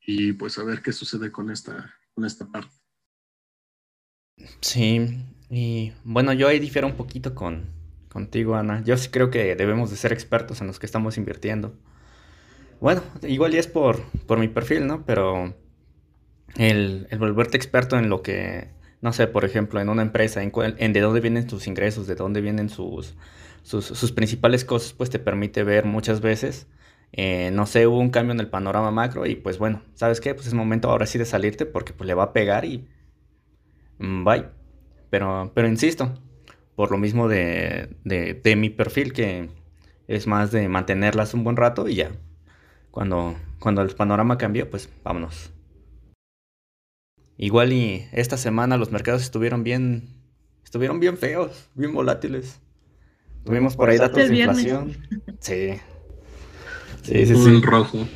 y 0.00 0.32
pues 0.32 0.58
a 0.58 0.64
ver 0.64 0.82
qué 0.82 0.92
sucede 0.92 1.30
con 1.30 1.50
esta, 1.50 1.94
con 2.12 2.24
esta 2.24 2.46
parte. 2.50 2.74
Sí, 4.60 5.24
y 5.48 5.92
bueno, 6.02 6.32
yo 6.32 6.48
ahí 6.48 6.58
difiero 6.58 6.88
un 6.88 6.96
poquito 6.96 7.34
con, 7.34 7.66
contigo, 8.08 8.56
Ana. 8.56 8.82
Yo 8.84 8.96
sí 8.96 9.08
creo 9.10 9.30
que 9.30 9.54
debemos 9.54 9.90
de 9.90 9.96
ser 9.96 10.12
expertos 10.12 10.60
en 10.60 10.66
los 10.66 10.78
que 10.78 10.86
estamos 10.86 11.16
invirtiendo. 11.16 11.78
Bueno, 12.80 13.02
igual 13.22 13.54
y 13.54 13.58
es 13.58 13.66
por, 13.66 14.02
por 14.26 14.38
mi 14.38 14.48
perfil, 14.48 14.86
¿no? 14.86 15.04
Pero 15.04 15.54
el, 16.56 17.08
volverte 17.18 17.56
experto 17.56 17.98
en 17.98 18.08
lo 18.08 18.22
que, 18.22 18.68
no 19.00 19.12
sé, 19.12 19.26
por 19.26 19.44
ejemplo, 19.44 19.80
en 19.80 19.88
una 19.88 20.02
empresa, 20.02 20.42
en, 20.42 20.52
en 20.54 20.92
de 20.92 21.00
dónde 21.00 21.20
vienen 21.20 21.46
tus 21.46 21.66
ingresos, 21.66 22.06
de 22.06 22.14
dónde 22.14 22.40
vienen 22.40 22.68
sus, 22.68 23.16
sus, 23.62 24.12
principales 24.12 24.64
cosas, 24.64 24.92
pues 24.92 25.10
te 25.10 25.18
permite 25.18 25.64
ver 25.64 25.84
muchas 25.84 26.20
veces, 26.20 26.68
eh, 27.12 27.50
no 27.52 27.66
sé, 27.66 27.86
hubo 27.86 27.98
un 27.98 28.10
cambio 28.10 28.32
en 28.32 28.40
el 28.40 28.48
panorama 28.48 28.90
macro 28.90 29.26
y 29.26 29.36
pues 29.36 29.58
bueno, 29.58 29.82
¿sabes 29.94 30.20
qué? 30.20 30.34
Pues 30.34 30.46
es 30.46 30.54
momento 30.54 30.90
ahora 30.90 31.06
sí 31.06 31.18
de 31.18 31.24
salirte 31.24 31.66
porque 31.66 31.92
pues 31.92 32.06
le 32.06 32.14
va 32.14 32.24
a 32.24 32.32
pegar 32.32 32.64
y 32.64 32.88
mm, 33.98 34.24
bye. 34.24 34.46
Pero, 35.10 35.52
pero 35.54 35.68
insisto, 35.68 36.14
por 36.74 36.90
lo 36.90 36.98
mismo 36.98 37.28
de, 37.28 37.96
de 38.04 38.56
mi 38.56 38.70
perfil 38.70 39.12
que 39.12 39.48
es 40.08 40.26
más 40.26 40.50
de 40.50 40.68
mantenerlas 40.68 41.34
un 41.34 41.44
buen 41.44 41.56
rato 41.56 41.88
y 41.88 41.96
ya, 41.96 42.10
cuando, 42.94 43.34
cuando 43.58 43.82
el 43.82 43.92
panorama 43.96 44.38
cambió, 44.38 44.70
pues 44.70 44.88
vámonos. 45.02 45.50
Igual 47.36 47.72
y 47.72 48.06
esta 48.12 48.36
semana 48.36 48.76
los 48.76 48.92
mercados 48.92 49.20
estuvieron 49.20 49.64
bien, 49.64 50.10
estuvieron 50.62 51.00
bien 51.00 51.18
feos, 51.18 51.70
bien 51.74 51.92
volátiles. 51.92 52.60
Tuvimos 53.44 53.74
por 53.74 53.90
ahí 53.90 53.98
datos 53.98 54.28
de 54.28 54.36
inflación. 54.36 54.96
Sí. 55.40 55.70
Sí, 57.02 57.26
sí, 57.26 57.34
sí. 57.34 57.60
rojo. 57.62 58.06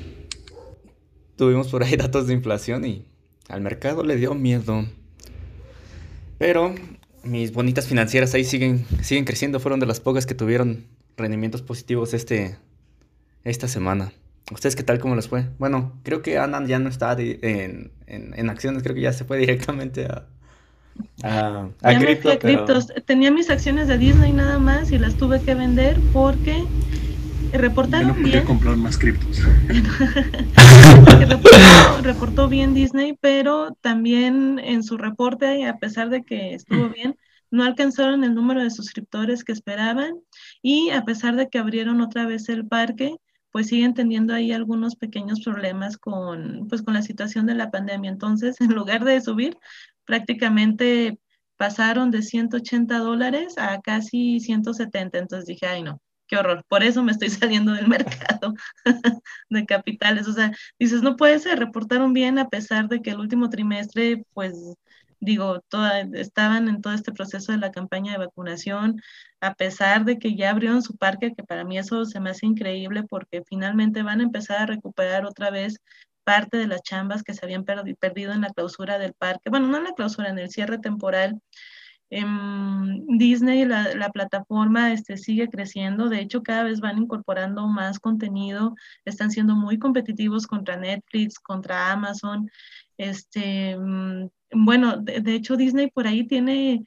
Tuvimos 1.35 1.66
por 1.66 1.82
ahí 1.82 1.97
datos 1.97 2.28
de 2.28 2.35
inflación 2.35 2.85
y 2.85 3.04
al 3.49 3.61
mercado 3.61 4.04
le 4.04 4.14
dio 4.14 4.32
miedo. 4.37 4.87
Pero 6.38 6.73
mis 7.25 7.52
bonitas 7.52 7.88
financieras 7.88 8.32
ahí 8.35 8.44
siguen, 8.44 8.87
siguen 9.02 9.25
creciendo. 9.25 9.58
Fueron 9.58 9.80
de 9.80 9.87
las 9.87 9.99
pocas 9.99 10.25
que 10.25 10.37
tuvieron 10.37 10.87
rendimientos 11.16 11.62
positivos 11.62 12.14
este, 12.14 12.56
esta 13.42 13.66
semana. 13.66 14.12
¿Ustedes 14.50 14.76
qué 14.76 14.83
tal? 14.83 14.99
¿Cómo 14.99 15.14
les 15.14 15.28
fue? 15.28 15.47
Bueno, 15.59 15.93
creo 16.02 16.23
que 16.23 16.38
Ana 16.38 16.64
ya 16.67 16.78
no 16.78 16.88
está 16.88 17.14
en, 17.19 17.90
en, 18.07 18.50
acciones, 18.50 18.83
creo 18.83 18.95
que 18.95 19.02
ya 19.02 19.12
se 19.12 19.25
fue 19.25 19.38
directamente 19.38 20.07
a, 20.07 20.26
a, 21.23 21.93
ya 21.93 22.00
me 22.00 22.17
fui 22.17 22.33
a 22.33 22.38
criptos. 22.38 22.93
Tenía 23.05 23.31
mis 23.31 23.50
acciones 23.50 23.88
de 23.88 23.99
Disney 23.99 24.33
nada 24.33 24.59
más 24.59 24.90
y 24.90 24.99
las 24.99 25.14
tuve 25.14 25.40
que 25.43 25.55
vender 25.55 25.99
porque 26.12 26.64
reportaron 27.52 28.09
no 28.09 28.14
bien. 28.14 28.45
comprar 28.45 28.76
más 28.76 28.99
criptos. 28.99 29.40
reportó, 31.28 32.02
reportó 32.02 32.49
bien 32.49 32.75
Disney, 32.75 33.17
pero 33.21 33.76
también 33.81 34.59
en 34.59 34.83
su 34.83 34.97
reporte, 34.97 35.67
a 35.67 35.78
pesar 35.78 36.11
de 36.11 36.25
que 36.25 36.55
estuvo 36.55 36.88
bien, 36.90 37.17
no 37.50 37.64
alcanzaron 37.64 38.25
el 38.25 38.35
número 38.35 38.62
de 38.62 38.71
suscriptores 38.71 39.45
que 39.45 39.52
esperaban 39.52 40.21
y 40.62 40.90
a 40.90 41.05
pesar 41.05 41.37
de 41.37 41.49
que 41.49 41.59
abrieron 41.59 42.00
otra 42.00 42.26
vez 42.26 42.49
el 42.49 42.67
parque, 42.67 43.17
pues 43.52 43.69
siguen 43.69 43.95
teniendo 43.95 44.35
ahí 44.35 44.52
algunos 44.52 44.97
pequeños 44.97 45.40
problemas 45.40 45.99
con, 45.99 46.67
pues, 46.69 46.83
con 46.83 46.95
la 46.95 47.02
situación 47.02 47.47
de 47.47 47.55
la 47.55 47.71
pandemia. 47.71 48.11
Entonces, 48.11 48.61
en 48.61 48.75
lugar 48.75 49.05
de 49.05 49.21
subir, 49.21 49.57
prácticamente 50.05 51.19
pasaron 51.57 52.11
de 52.11 52.23
180 52.23 52.99
dólares 52.99 53.55
a 53.59 53.81
casi 53.81 54.40
170. 54.40 55.19
Entonces 55.19 55.47
dije, 55.47 55.67
ay 55.67 55.83
no, 55.83 56.00
qué 56.28 56.37
horror. 56.37 56.64
Por 56.69 56.83
eso 56.85 57.02
me 57.02 57.12
estoy 57.12 57.31
saliendo 57.31 57.73
del 57.73 57.88
mercado 57.88 58.55
de 59.50 59.67
capitales. 59.67 60.28
O 60.28 60.33
sea, 60.33 60.52
dices, 60.78 61.02
no 61.02 61.17
puede 61.17 61.38
ser, 61.40 61.59
reportaron 61.59 62.12
bien 62.12 62.38
a 62.38 62.49
pesar 62.49 62.88
de 62.88 63.02
que 63.02 63.11
el 63.11 63.21
último 63.21 63.50
trimestre, 63.50 64.25
pues 64.35 64.55
digo, 65.21 65.61
toda, 65.69 66.00
estaban 66.00 66.69
en 66.69 66.81
todo 66.81 66.93
este 66.93 67.12
proceso 67.12 67.52
de 67.52 67.59
la 67.59 67.73
campaña 67.73 68.12
de 68.12 68.19
vacunación, 68.19 69.00
a 69.40 69.54
pesar 69.54 70.04
de 70.04 70.18
que 70.18 70.35
ya 70.37 70.50
abrieron 70.50 70.83
su 70.83 70.97
parque, 70.97 71.35
que 71.35 71.45
para 71.45 71.64
mí 71.64 71.78
eso 71.78 72.04
se 72.04 72.21
me 72.21 72.30
hace 72.30 72.47
increíble 72.47 73.04
porque 73.04 73.42
finalmente 73.45 74.02
van 74.02 74.21
a 74.21 74.25
empezar 74.25 74.59
a 74.62 74.66
recuperar 74.66 75.26
otra 75.26 75.50
vez 75.50 75.80
parte 76.25 76.59
de 76.59 76.66
las 76.66 76.83
chambas 76.83 77.23
que 77.23 77.35
se 77.35 77.45
habían 77.45 77.64
perdido 77.64 78.33
en 78.33 78.42
la 78.42 78.50
clausura 78.50 78.99
del 78.99 79.14
parque, 79.14 79.50
bueno, 79.50 79.68
no 79.68 79.78
en 79.78 79.85
la 79.85 79.95
clausura, 79.95 80.28
en 80.28 80.38
el 80.38 80.50
cierre 80.50 80.78
temporal. 80.78 81.40
En 82.11 83.07
Disney, 83.18 83.64
la, 83.66 83.95
la, 83.95 84.11
plataforma 84.11 84.92
este, 84.92 85.18
sigue 85.18 85.49
creciendo, 85.49 86.09
de 86.09 86.21
hecho 86.21 86.42
cada 86.42 86.64
vez 86.64 86.80
van 86.80 86.99
incorporando 86.99 87.66
más 87.66 87.99
contenido, 87.99 88.75
están 89.04 89.30
siendo 89.30 89.54
muy 89.54 89.78
competitivos 89.78 90.47
contra 90.47 90.76
Netflix, 90.76 91.38
contra 91.38 91.92
Amazon, 91.92 92.50
este, 92.97 93.76
mm, 93.76 94.28
bueno, 94.52 94.97
de, 94.97 95.35
hecho 95.35 95.57
Disney 95.57 95.90
por 95.90 96.07
ahí 96.07 96.26
tiene 96.26 96.85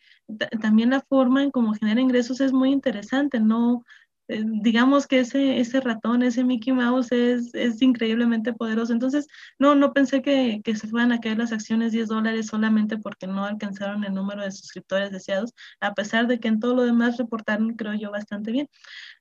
también 0.62 0.92
la 0.92 1.02
forma 1.02 1.44
en 1.44 1.52
cómo 1.52 1.74
genera 1.74 2.02
ingresos 2.02 2.42
es 2.42 2.54
muy 2.54 2.72
interesante, 2.72 3.40
¿no? 3.40 3.84
Eh, 4.28 4.44
digamos 4.46 5.08
que 5.08 5.20
ese, 5.20 5.60
ese 5.60 5.82
ratón, 5.82 6.24
ese 6.24 6.44
Mickey 6.44 6.74
Mouse 6.74 7.12
es, 7.12 7.54
es 7.54 7.82
increíblemente 7.82 8.54
poderoso. 8.54 8.94
Entonces, 8.94 9.28
no, 9.60 9.76
no 9.76 9.94
pensé 9.94 10.22
que, 10.22 10.62
que, 10.64 10.76
se 10.76 10.88
fueran 10.88 11.12
a 11.12 11.20
caer 11.20 11.38
las 11.38 11.52
acciones 11.52 11.92
10 11.92 12.08
dólares 12.08 12.48
solamente 12.48 12.98
porque 12.98 13.28
no 13.28 13.46
alcanzaron 13.46 14.04
el 14.06 14.14
número 14.14 14.44
de 14.44 14.52
suscriptores 14.52 15.12
deseados, 15.12 15.54
a 15.82 15.94
pesar 15.94 16.28
de 16.28 16.40
que 16.40 16.48
en 16.48 16.60
todo 16.60 16.76
lo 16.76 16.84
demás 16.84 17.18
reportaron, 17.18 17.76
creo 17.76 17.94
yo, 17.96 18.12
bastante 18.12 18.52
bien. 18.52 18.70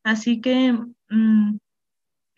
Así 0.04 0.40
que, 0.40 0.72
mm, 1.10 1.58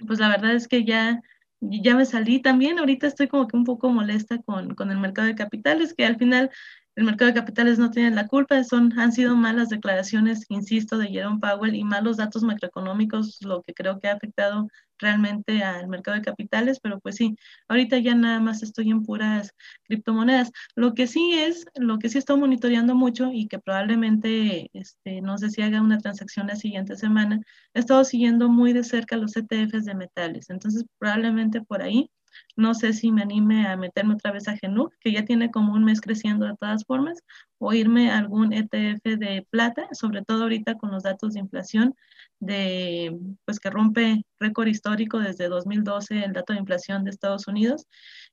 pues 0.06 0.18
la 0.21 0.28
verdad 0.28 0.54
es 0.54 0.68
que 0.68 0.85
ya 0.85 1.21
ya 1.62 1.95
me 1.95 2.04
salí 2.04 2.40
también, 2.40 2.78
ahorita 2.78 3.07
estoy 3.07 3.28
como 3.28 3.47
que 3.47 3.57
un 3.57 3.64
poco 3.64 3.90
molesta 3.90 4.38
con, 4.42 4.75
con 4.75 4.90
el 4.90 4.99
mercado 4.99 5.28
de 5.28 5.35
capitales, 5.35 5.95
que 5.95 6.04
al 6.04 6.16
final 6.16 6.50
el 6.94 7.04
mercado 7.04 7.30
de 7.30 7.38
capitales 7.40 7.78
no 7.78 7.90
tiene 7.90 8.14
la 8.14 8.28
culpa, 8.28 8.62
son, 8.64 8.99
han 8.99 9.12
sido 9.12 9.34
malas 9.37 9.70
declaraciones, 9.70 10.45
insisto, 10.49 10.99
de 10.99 11.08
Jerome 11.08 11.40
Powell 11.40 11.75
y 11.75 11.84
malos 11.84 12.19
datos 12.19 12.43
macroeconómicos, 12.43 13.38
lo 13.43 13.62
que 13.62 13.73
creo 13.75 13.99
que 13.99 14.08
ha 14.08 14.14
afectado 14.14 14.69
realmente 14.99 15.62
al 15.62 15.88
mercado 15.88 16.17
de 16.17 16.23
capitales, 16.23 16.80
pero 16.80 17.00
pues 17.00 17.17
sí, 17.17 17.36
ahorita 17.69 17.99
ya 17.99 18.14
nada 18.14 18.40
más 18.40 18.62
estoy 18.62 18.90
en 18.90 19.02
puras 19.02 19.52
criptomonedas. 19.84 20.50
Lo 20.76 20.95
que 20.95 21.06
sí 21.06 21.32
es, 21.34 21.67
lo 21.75 21.99
que 21.99 22.08
sí 22.08 22.19
estoy 22.19 22.38
monitoreando 22.38 22.95
mucho 22.95 23.30
y 23.32 23.49
que 23.49 23.58
probablemente, 23.58 24.71
este, 24.73 25.21
no 25.23 25.38
sé 25.38 25.50
si 25.50 25.62
haga 25.62 25.80
una 25.80 25.99
transacción 25.99 26.47
la 26.47 26.56
siguiente 26.56 26.97
semana, 26.97 27.40
he 27.75 27.80
estado 27.80 28.04
siguiendo 28.04 28.49
muy 28.49 28.73
de 28.73 28.84
cerca 28.84 29.17
los 29.17 29.36
ETFs 29.36 29.84
de 29.84 29.95
metales, 29.95 30.50
entonces 30.50 30.84
probablemente 30.99 31.62
por 31.62 31.82
ahí 31.82 32.10
no 32.57 32.75
sé 32.75 32.93
si 32.93 33.13
me 33.13 33.23
anime 33.23 33.67
a 33.67 33.76
meterme 33.76 34.15
otra 34.15 34.33
vez 34.33 34.49
a 34.49 34.57
Genuk, 34.57 34.95
que 35.00 35.13
ya 35.13 35.25
tiene 35.25 35.50
como 35.50 35.73
un 35.73 35.85
mes 35.85 36.00
creciendo 36.00 36.47
de 36.47 36.57
todas 36.57 36.85
formas, 36.85 37.23
o 37.59 37.73
irme 37.73 38.11
a 38.11 38.19
algún 38.19 38.52
ETF 38.52 39.02
de 39.19 39.47
plata, 39.50 39.89
sobre 39.93 40.23
todo 40.23 40.43
ahorita 40.43 40.76
con 40.76 40.91
los 40.91 41.02
datos 41.02 41.35
de 41.35 41.41
inflación, 41.41 41.95
de, 42.41 43.17
pues 43.45 43.61
que 43.61 43.71
rompe 43.71 44.25
récord 44.39 44.67
histórico 44.69 45.19
desde 45.19 45.49
2012 45.49 46.25
el 46.25 46.33
dato 46.33 46.52
de 46.52 46.59
inflación 46.59 47.05
de 47.05 47.11
Estados 47.11 47.47
Unidos. 47.49 47.87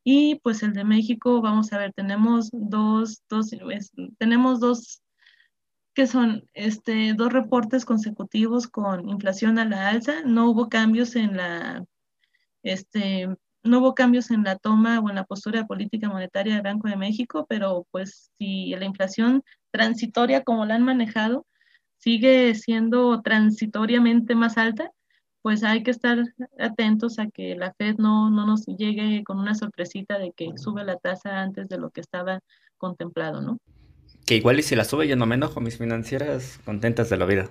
Y 0.03 0.35
pues 0.43 0.63
el 0.63 0.73
de 0.73 0.83
México, 0.83 1.41
vamos 1.41 1.71
a 1.73 1.77
ver, 1.77 1.93
tenemos 1.93 2.49
dos, 2.51 3.23
dos 3.29 3.51
tenemos 4.17 4.59
dos 4.59 5.01
que 5.93 6.07
son 6.07 6.45
este, 6.53 7.13
dos 7.13 7.33
reportes 7.33 7.85
consecutivos 7.85 8.67
con 8.67 9.09
inflación 9.09 9.59
a 9.59 9.65
la 9.65 9.89
alza. 9.89 10.21
No 10.25 10.49
hubo 10.49 10.69
cambios 10.69 11.15
en 11.15 11.35
la 11.37 11.85
este, 12.63 13.27
no 13.63 13.79
hubo 13.79 13.95
cambios 13.95 14.31
en 14.31 14.43
la 14.43 14.57
toma 14.57 14.99
o 14.99 15.09
en 15.09 15.15
la 15.15 15.25
postura 15.25 15.67
política 15.67 16.09
monetaria 16.09 16.53
del 16.53 16.63
Banco 16.63 16.87
de 16.87 16.95
México, 16.95 17.45
pero 17.47 17.85
pues 17.91 18.31
si 18.37 18.75
la 18.75 18.85
inflación 18.85 19.43
transitoria 19.71 20.43
como 20.43 20.65
la 20.65 20.75
han 20.75 20.83
manejado 20.83 21.45
sigue 21.97 22.55
siendo 22.55 23.21
transitoriamente 23.21 24.35
más 24.35 24.57
alta, 24.57 24.91
pues 25.41 25.63
hay 25.63 25.83
que 25.83 25.91
estar 25.91 26.23
atentos 26.57 27.19
a 27.19 27.27
que 27.27 27.55
la 27.55 27.73
Fed 27.73 27.95
no, 27.97 28.29
no 28.29 28.45
nos 28.45 28.65
llegue 28.65 29.23
con 29.23 29.39
una 29.39 29.55
sorpresita 29.55 30.17
de 30.17 30.31
que 30.31 30.57
sube 30.57 30.83
la 30.83 30.97
tasa 30.97 31.41
antes 31.41 31.67
de 31.69 31.77
lo 31.77 31.89
que 31.91 32.01
estaba 32.01 32.39
contemplado, 32.77 33.41
¿no? 33.41 33.57
Que 34.25 34.35
igual 34.35 34.59
y 34.59 34.63
si 34.63 34.75
la 34.75 34.85
sube 34.85 35.07
yo 35.07 35.15
no 35.15 35.25
me 35.25 35.35
enojo, 35.35 35.61
mis 35.61 35.77
financieras 35.77 36.59
contentas 36.65 37.09
de 37.09 37.17
la 37.17 37.25
vida. 37.25 37.49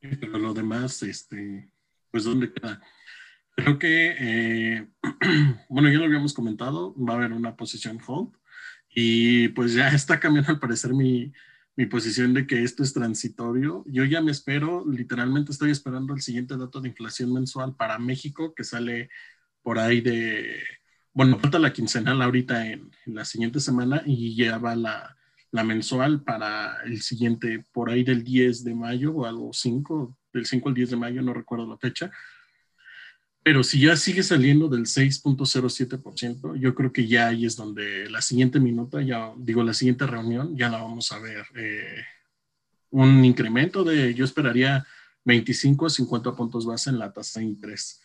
pero 0.00 0.38
lo 0.38 0.54
demás, 0.54 1.02
este, 1.02 1.70
pues 2.10 2.24
¿dónde 2.24 2.52
queda? 2.52 2.80
Creo 3.62 3.78
que, 3.78 4.16
eh, 4.18 4.88
bueno, 5.68 5.90
ya 5.90 5.98
lo 5.98 6.06
habíamos 6.06 6.32
comentado, 6.32 6.94
va 6.96 7.14
a 7.14 7.16
haber 7.16 7.32
una 7.32 7.56
posición 7.56 7.98
hold 8.06 8.32
y 8.88 9.48
pues 9.48 9.74
ya 9.74 9.88
está 9.94 10.18
cambiando 10.18 10.50
al 10.50 10.58
parecer 10.58 10.94
mi, 10.94 11.32
mi 11.76 11.84
posición 11.84 12.32
de 12.32 12.46
que 12.46 12.62
esto 12.62 12.82
es 12.82 12.94
transitorio. 12.94 13.84
Yo 13.86 14.04
ya 14.04 14.22
me 14.22 14.30
espero, 14.30 14.84
literalmente 14.88 15.52
estoy 15.52 15.70
esperando 15.72 16.14
el 16.14 16.22
siguiente 16.22 16.56
dato 16.56 16.80
de 16.80 16.88
inflación 16.88 17.32
mensual 17.34 17.76
para 17.76 17.98
México 17.98 18.54
que 18.54 18.64
sale 18.64 19.10
por 19.62 19.78
ahí 19.78 20.00
de, 20.00 20.62
bueno, 21.12 21.38
falta 21.38 21.58
la 21.58 21.72
quincenal 21.72 22.22
ahorita 22.22 22.66
en, 22.66 22.90
en 23.04 23.14
la 23.14 23.26
siguiente 23.26 23.60
semana 23.60 24.02
y 24.06 24.36
ya 24.36 24.56
va 24.56 24.74
la, 24.74 25.16
la, 25.50 25.64
mensual 25.64 26.22
para 26.22 26.82
el 26.84 27.02
siguiente, 27.02 27.66
por 27.72 27.90
ahí 27.90 28.04
del 28.04 28.24
10 28.24 28.64
de 28.64 28.74
mayo 28.74 29.12
o 29.12 29.26
algo 29.26 29.52
5, 29.52 30.16
del 30.32 30.46
5 30.46 30.68
al 30.70 30.74
10 30.74 30.90
de 30.90 30.96
mayo, 30.96 31.20
no 31.20 31.34
recuerdo 31.34 31.68
la 31.68 31.76
fecha 31.76 32.10
pero 33.42 33.64
si 33.64 33.80
ya 33.80 33.96
sigue 33.96 34.22
saliendo 34.22 34.68
del 34.68 34.82
6.07%, 34.82 36.56
yo 36.56 36.74
creo 36.74 36.92
que 36.92 37.06
ya 37.06 37.28
ahí 37.28 37.46
es 37.46 37.56
donde 37.56 38.10
la 38.10 38.20
siguiente 38.20 38.60
minuta, 38.60 39.00
ya 39.00 39.32
digo, 39.38 39.64
la 39.64 39.72
siguiente 39.72 40.06
reunión, 40.06 40.56
ya 40.56 40.68
la 40.68 40.82
vamos 40.82 41.10
a 41.12 41.18
ver. 41.18 41.46
Eh, 41.54 42.04
un 42.90 43.24
incremento 43.24 43.82
de, 43.82 44.14
yo 44.14 44.24
esperaría 44.24 44.86
25 45.24 45.86
a 45.86 45.90
50 45.90 46.36
puntos 46.36 46.66
base 46.66 46.90
en 46.90 46.98
la 46.98 47.12
tasa 47.12 47.40
de 47.40 47.46
interés. 47.46 48.02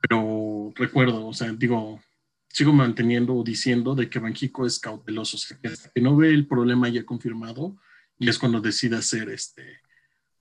Pero 0.00 0.72
recuerdo, 0.74 1.26
o 1.26 1.34
sea, 1.34 1.52
digo, 1.52 2.00
sigo 2.48 2.72
manteniendo 2.72 3.34
o 3.34 3.44
diciendo 3.44 3.94
de 3.94 4.08
que 4.08 4.18
Banjico 4.18 4.64
es 4.64 4.78
cauteloso, 4.78 5.36
o 5.36 5.40
sea, 5.40 5.58
que 5.94 6.00
no 6.00 6.16
ve 6.16 6.30
el 6.30 6.46
problema 6.46 6.88
ya 6.88 7.04
confirmado 7.04 7.76
y 8.18 8.28
es 8.30 8.38
cuando 8.38 8.60
decide 8.60 8.96
hacer 8.96 9.28
este, 9.28 9.80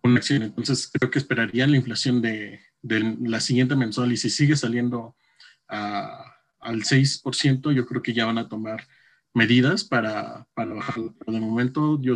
una 0.02 0.18
acción. 0.18 0.44
Entonces, 0.44 0.90
creo 0.94 1.12
que 1.12 1.20
esperaría 1.20 1.68
la 1.68 1.76
inflación 1.76 2.22
de 2.22 2.62
de 2.82 3.18
la 3.22 3.40
siguiente 3.40 3.76
mensual 3.76 4.12
y 4.12 4.18
si 4.18 4.30
sigue 4.30 4.56
saliendo 4.56 5.16
al 5.68 6.84
6%, 6.84 7.72
yo 7.72 7.86
creo 7.86 8.02
que 8.02 8.14
ya 8.14 8.26
van 8.26 8.38
a 8.38 8.50
tomar 8.50 8.88
medidas 9.34 9.84
para, 9.84 10.48
para 10.54 10.74
bajarlo. 10.74 11.16
Pero 11.18 11.32
de 11.32 11.40
momento, 11.40 12.02
yo, 12.02 12.16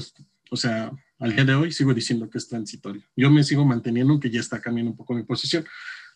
o 0.50 0.58
sea, 0.58 0.92
al 1.20 1.36
día 1.36 1.46
de 1.46 1.56
hoy 1.56 1.72
sigo 1.72 1.94
diciendo 1.94 2.30
que 2.30 2.38
es 2.38 2.48
transitorio. 2.48 3.04
Yo 3.16 3.30
me 3.30 3.44
sigo 3.44 3.66
manteniendo 3.66 4.20
que 4.20 4.30
ya 4.30 4.40
está 4.40 4.60
cambiando 4.60 4.92
un 4.92 4.98
poco 4.98 5.14
mi 5.14 5.24
posición. 5.24 5.66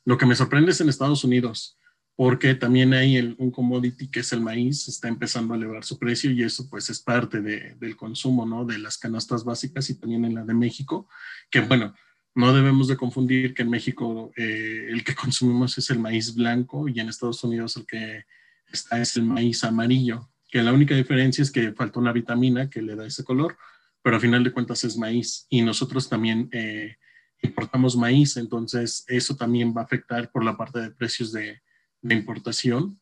Lo 0.06 0.18
que 0.18 0.26
me 0.26 0.36
sorprende 0.36 0.72
es 0.72 0.82
en 0.82 0.90
Estados 0.90 1.24
Unidos, 1.24 1.78
porque 2.16 2.56
también 2.56 2.94
hay 2.94 3.36
un 3.38 3.52
commodity 3.52 4.10
que 4.10 4.22
es 4.22 4.34
el 4.34 4.42
maíz, 4.42 4.88
está 4.88 5.08
empezando 5.08 5.54
a 5.54 5.58
elevar 5.58 5.84
su 5.84 6.00
precio 6.00 6.32
y 6.32 6.44
eso 6.44 6.68
pues 6.70 6.90
es 6.90 7.00
parte 7.00 7.42
de, 7.42 7.76
del 7.80 7.96
consumo, 7.96 8.46
¿no? 8.46 8.66
De 8.66 8.80
las 8.80 8.98
canastas 8.98 9.44
básicas 9.44 9.90
y 9.90 10.00
también 10.00 10.26
en 10.26 10.36
la 10.36 10.44
de 10.44 10.54
México, 10.54 11.08
que 11.52 11.62
bueno, 11.62 11.94
no 12.38 12.54
debemos 12.54 12.88
de 12.88 12.98
confundir 12.98 13.56
que 13.56 13.64
en 13.64 13.72
México 13.72 14.32
eh, 14.38 14.90
el 14.90 15.04
que 15.04 15.16
consumimos 15.16 15.76
es 15.80 15.90
el 15.90 15.98
maíz 15.98 16.36
blanco 16.36 16.88
y 16.88 17.00
en 17.00 17.10
Estados 17.10 17.44
Unidos 17.44 17.76
el 17.78 17.88
que 17.88 18.26
está 18.72 19.02
es 19.02 19.18
el 19.18 19.24
maíz 19.24 19.64
amarillo, 19.64 20.30
que 20.48 20.62
la 20.62 20.72
única 20.72 20.94
diferencia 20.94 21.42
es 21.42 21.50
que 21.50 21.74
falta 21.74 22.00
una 22.00 22.14
vitamina 22.14 22.70
que 22.70 22.84
le 22.84 22.96
da 22.96 23.08
ese 23.08 23.24
color, 23.24 23.58
pero 24.04 24.18
a 24.18 24.20
final 24.20 24.44
de 24.44 24.52
cuentas 24.52 24.84
es 24.84 24.98
maíz 25.00 25.48
y 25.50 25.64
nosotros 25.64 26.10
también 26.10 26.48
eh, 26.52 26.98
importamos 27.42 27.98
maíz, 27.98 28.38
entonces 28.38 29.04
eso 29.08 29.36
también 29.36 29.74
va 29.76 29.82
a 29.82 29.86
afectar 29.86 30.32
por 30.32 30.46
la 30.46 30.56
parte 30.56 30.80
de 30.80 30.92
precios 30.92 31.32
de, 31.32 31.62
de 32.04 32.14
importación, 32.14 33.02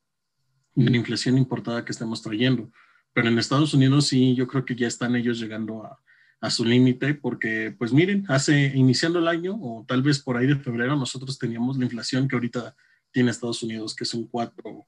de 0.75 0.89
la 0.89 0.95
inflación 0.95 1.37
importada 1.37 1.83
que 1.83 1.91
estamos 1.91 2.21
trayendo. 2.21 2.71
Pero 3.11 3.27
en 3.27 3.37
Estados 3.37 3.73
Unidos 3.73 4.07
sí, 4.07 4.33
yo 4.33 4.47
creo 4.47 4.63
que 4.63 4.77
ya 4.77 4.87
están 4.87 5.17
ellos 5.17 5.39
llegando 5.39 5.83
a, 5.83 5.99
a 6.41 6.49
su 6.49 6.65
límite, 6.65 7.15
porque 7.15 7.73
pues 7.77 7.91
miren, 7.93 8.25
hace, 8.27 8.71
iniciando 8.75 9.19
el 9.19 9.27
año, 9.27 9.57
o 9.59 9.85
tal 9.87 10.01
vez 10.03 10.19
por 10.19 10.37
ahí 10.37 10.47
de 10.47 10.55
febrero, 10.57 10.95
nosotros 10.95 11.39
teníamos 11.39 11.77
la 11.77 11.85
inflación 11.85 12.27
que 12.27 12.35
ahorita 12.35 12.75
tiene 13.11 13.31
Estados 13.31 13.63
Unidos, 13.63 13.95
que 13.95 14.03
es 14.03 14.13
un 14.13 14.27
4, 14.27 14.87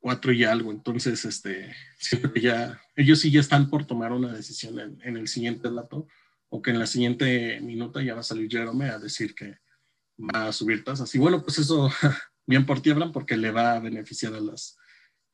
4 0.00 0.32
y 0.32 0.44
algo. 0.44 0.72
Entonces, 0.72 1.24
este, 1.24 1.74
ya, 2.40 2.80
ellos 2.96 3.20
sí 3.20 3.30
ya 3.30 3.40
están 3.40 3.70
por 3.70 3.86
tomar 3.86 4.12
una 4.12 4.32
decisión 4.32 4.78
en, 4.80 4.98
en 5.02 5.16
el 5.16 5.28
siguiente 5.28 5.70
dato 5.70 6.06
o 6.48 6.62
que 6.62 6.70
en 6.70 6.78
la 6.78 6.86
siguiente 6.86 7.60
minuta 7.60 8.02
ya 8.02 8.14
va 8.14 8.20
a 8.20 8.24
salir 8.24 8.50
Jerome 8.50 8.88
a 8.88 8.98
decir 8.98 9.34
que 9.34 9.58
va 10.18 10.48
a 10.48 10.52
subir 10.52 10.84
tasas. 10.84 11.14
Y 11.14 11.18
bueno, 11.18 11.42
pues 11.42 11.58
eso 11.58 11.90
bien 12.46 12.66
por 12.66 12.80
ti, 12.80 12.92
porque 13.12 13.36
le 13.36 13.50
va 13.50 13.74
a 13.74 13.80
beneficiar 13.80 14.34
a 14.34 14.40
las 14.40 14.76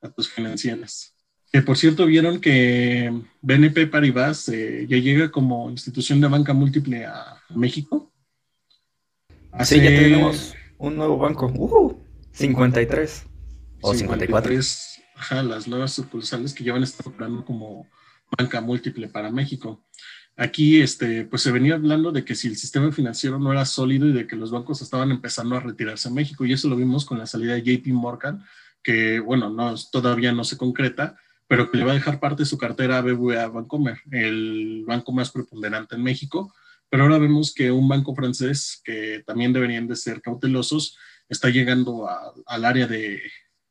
a 0.01 0.11
tus 0.11 0.29
financieras. 0.29 1.12
Que 1.53 1.61
por 1.61 1.77
cierto, 1.77 2.07
vieron 2.07 2.41
que 2.41 3.12
BNP 3.43 3.87
Paribas 3.88 4.49
eh, 4.49 4.87
ya 4.88 4.97
llega 4.97 5.31
como 5.31 5.71
institución 5.71 6.19
de 6.21 6.29
banca 6.29 6.55
múltiple 6.55 7.05
a 7.05 7.43
México. 7.51 8.11
Sí, 9.62 9.77
ya 9.77 9.91
tenemos 9.91 10.55
un 10.79 10.97
nuevo 10.97 11.19
banco. 11.19 11.53
Uh, 11.55 11.95
53 12.33 13.27
o 13.83 13.95
54. 13.95 14.61
ajá, 15.17 15.43
las 15.43 15.69
nuevas 15.69 15.93
sucursales 15.93 16.55
que 16.55 16.65
ya 16.65 16.73
van 16.73 16.83
a 16.83 16.87
estar 16.87 17.07
operando 17.07 17.45
como 17.45 17.87
banca 18.38 18.62
múltiple 18.62 19.09
para 19.09 19.31
México. 19.31 19.85
Aquí, 20.37 20.81
este, 20.81 21.27
pues 21.27 21.43
se 21.43 21.53
venía 21.53 21.75
hablando 21.75 22.11
de 22.11 22.25
que 22.25 22.35
si 22.35 22.49
el 22.49 22.57
sistema 22.57 22.91
financiero 22.91 23.38
no 23.38 23.53
era 23.53 23.67
sólido 23.67 24.09
y 24.09 24.12
de 24.12 24.27
que 24.27 24.37
los 24.37 24.51
bancos 24.51 24.81
estaban 24.81 25.11
empezando 25.11 25.55
a 25.57 25.61
retirarse 25.61 26.09
en 26.09 26.15
México, 26.15 26.47
y 26.47 26.55
eso 26.55 26.69
lo 26.69 26.77
vimos 26.77 27.05
con 27.05 27.19
la 27.19 27.27
salida 27.27 27.53
de 27.55 27.62
JP 27.62 27.88
Morgan, 27.88 28.43
que, 28.83 29.21
bueno, 29.21 29.51
no, 29.51 29.75
todavía 29.93 30.33
no 30.33 30.45
se 30.45 30.57
concreta, 30.57 31.19
pero 31.53 31.71
que 31.71 31.77
le 31.77 31.85
va 31.85 31.91
a 31.91 31.97
dejar 31.97 32.19
parte 32.19 32.45
de 32.45 32.47
su 32.47 32.57
cartera 32.57 32.97
a 32.97 33.03
BBVA 33.03 33.47
Bancomer, 33.49 33.99
el 34.11 34.85
banco 34.87 35.12
más 35.12 35.31
preponderante 35.31 35.97
en 35.97 36.03
México. 36.03 36.51
Pero 36.88 37.03
ahora 37.03 37.19
vemos 37.19 37.53
que 37.53 37.71
un 37.71 37.87
banco 37.87 38.15
francés, 38.15 38.81
que 38.83 39.23
también 39.27 39.53
deberían 39.53 39.87
de 39.87 39.95
ser 39.95 40.23
cautelosos, 40.23 40.97
está 41.29 41.51
llegando 41.51 42.09
al 42.47 42.65
área 42.65 42.87
de, 42.87 43.21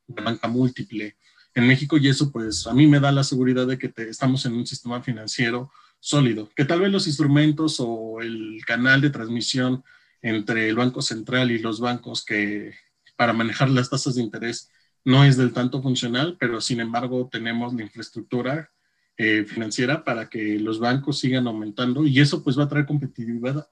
banca 0.06 0.48
múltiple 0.48 1.18
en 1.56 1.68
México 1.68 1.98
y 1.98 2.08
eso 2.08 2.32
pues 2.32 2.68
a 2.68 2.74
mí 2.76 2.86
me 2.86 3.00
da 3.00 3.12
la 3.12 3.24
seguridad 3.24 3.66
de 3.66 3.80
que 3.80 3.92
estamos 4.08 4.46
en 4.46 4.54
un 4.54 4.68
sistema 4.68 5.02
financiero 5.02 5.72
sólido, 6.00 6.52
que 6.56 6.66
tal 6.66 6.82
vez 6.82 6.92
los 6.92 7.08
instrumentos 7.08 7.78
o 7.80 8.22
el 8.22 8.62
canal 8.64 9.02
de 9.02 9.10
transmisión 9.10 9.84
entre 10.22 10.70
el 10.70 10.76
Banco 10.76 11.02
Central 11.02 11.50
y 11.50 11.58
los 11.58 11.80
bancos 11.80 12.24
que 12.24 12.76
para 13.16 13.34
manejar 13.34 13.72
las 13.72 13.90
tasas 13.90 14.14
de 14.14 14.22
interés 14.22 14.70
no 15.04 15.24
es 15.24 15.38
del 15.38 15.54
tanto 15.54 15.82
funcional, 15.82 16.38
pero 16.40 16.62
sin 16.62 16.80
embargo 16.80 17.30
tenemos 17.32 17.74
la 17.74 17.84
infraestructura 17.84 18.72
eh, 19.18 19.46
financiera 19.46 20.04
para 20.04 20.30
que 20.30 20.58
los 20.60 20.80
bancos 20.80 21.20
sigan 21.20 21.48
aumentando 21.48 22.06
y 22.06 22.20
eso 22.20 22.44
pues 22.44 22.58
va 22.58 22.64
a 22.64 22.68
traer 22.68 22.86
competitividad, 22.86 23.68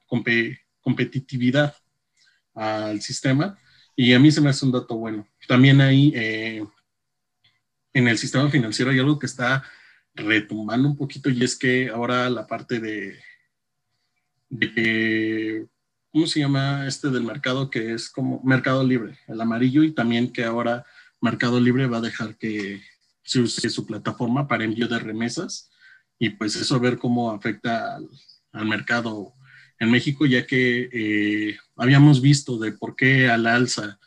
competitividad 0.81 1.75
al 2.53 3.01
sistema 3.01 3.57
y 3.95 4.13
a 4.13 4.19
mí 4.19 4.31
se 4.31 4.41
me 4.41 4.49
hace 4.49 4.65
un 4.65 4.71
dato 4.71 4.95
bueno. 4.95 5.27
También 5.47 5.81
ahí 5.81 6.11
eh, 6.15 6.63
en 7.93 8.07
el 8.07 8.17
sistema 8.17 8.49
financiero 8.49 8.91
hay 8.91 8.99
algo 8.99 9.17
que 9.19 9.25
está 9.25 9.63
retumbando 10.13 10.87
un 10.87 10.97
poquito 10.97 11.29
y 11.29 11.43
es 11.43 11.57
que 11.57 11.89
ahora 11.89 12.29
la 12.29 12.45
parte 12.45 12.79
de, 12.79 13.19
de 14.49 15.67
¿cómo 16.11 16.27
se 16.27 16.39
llama 16.39 16.87
este 16.87 17.09
del 17.09 17.23
mercado? 17.23 17.69
Que 17.69 17.93
es 17.93 18.09
como 18.09 18.41
Mercado 18.43 18.83
Libre, 18.83 19.17
el 19.27 19.39
amarillo 19.41 19.83
y 19.83 19.91
también 19.91 20.31
que 20.31 20.43
ahora 20.43 20.85
Mercado 21.21 21.59
Libre 21.59 21.87
va 21.87 21.97
a 21.97 22.01
dejar 22.01 22.37
que 22.37 22.81
se 23.23 23.41
use 23.41 23.69
su 23.69 23.85
plataforma 23.85 24.47
para 24.47 24.63
envío 24.63 24.87
de 24.87 24.99
remesas 24.99 25.71
y 26.17 26.31
pues 26.31 26.55
eso 26.55 26.75
a 26.75 26.79
ver 26.79 26.97
cómo 26.97 27.31
afecta 27.31 27.95
al, 27.95 28.65
mercado 28.65 29.33
en 29.79 29.91
México, 29.91 30.25
ya 30.25 30.45
que 30.45 30.89
eh, 30.91 31.57
habíamos 31.77 32.21
visto 32.21 32.57
de 32.57 32.71
por 32.73 32.95
qué 32.95 33.29
al 33.29 33.45
alza 33.47 33.99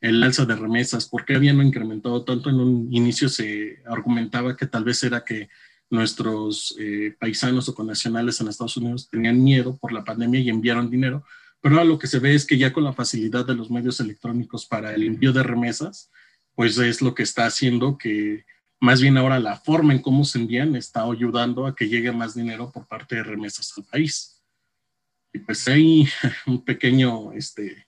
el 0.00 0.22
alza 0.22 0.46
de 0.46 0.56
remesas, 0.56 1.06
¿por 1.06 1.24
qué 1.24 1.34
habían 1.34 1.60
incrementado 1.60 2.24
tanto? 2.24 2.48
En 2.48 2.56
un 2.56 2.88
inicio 2.90 3.28
se 3.28 3.82
argumentaba 3.86 4.56
que 4.56 4.66
tal 4.66 4.84
vez 4.84 5.02
era 5.02 5.24
que 5.24 5.48
nuestros 5.90 6.74
eh, 6.78 7.14
paisanos 7.18 7.68
o 7.68 7.74
connacionales 7.74 8.40
en 8.40 8.48
Estados 8.48 8.76
Unidos 8.76 9.08
tenían 9.10 9.42
miedo 9.42 9.76
por 9.76 9.92
la 9.92 10.04
pandemia 10.04 10.40
y 10.40 10.48
enviaron 10.48 10.88
dinero, 10.88 11.24
pero 11.60 11.74
ahora 11.74 11.84
lo 11.84 11.98
que 11.98 12.06
se 12.06 12.18
ve 12.18 12.34
es 12.34 12.46
que 12.46 12.56
ya 12.56 12.72
con 12.72 12.84
la 12.84 12.92
facilidad 12.92 13.44
de 13.44 13.54
los 13.54 13.70
medios 13.70 14.00
electrónicos 14.00 14.64
para 14.66 14.94
el 14.94 15.02
envío 15.02 15.32
de 15.32 15.42
remesas, 15.42 16.10
pues 16.60 16.76
es 16.76 17.00
lo 17.00 17.14
que 17.14 17.22
está 17.22 17.46
haciendo 17.46 17.96
que 17.96 18.44
más 18.80 19.00
bien 19.00 19.16
ahora 19.16 19.40
la 19.40 19.56
forma 19.56 19.94
en 19.94 20.02
cómo 20.02 20.26
se 20.26 20.38
envían 20.38 20.76
está 20.76 21.04
ayudando 21.04 21.66
a 21.66 21.74
que 21.74 21.88
llegue 21.88 22.12
más 22.12 22.34
dinero 22.34 22.70
por 22.70 22.86
parte 22.86 23.16
de 23.16 23.22
remesas 23.22 23.72
al 23.78 23.84
país. 23.84 24.42
Y 25.32 25.38
pues 25.38 25.66
hay 25.68 26.06
un 26.46 26.62
pequeño, 26.62 27.32
este, 27.32 27.86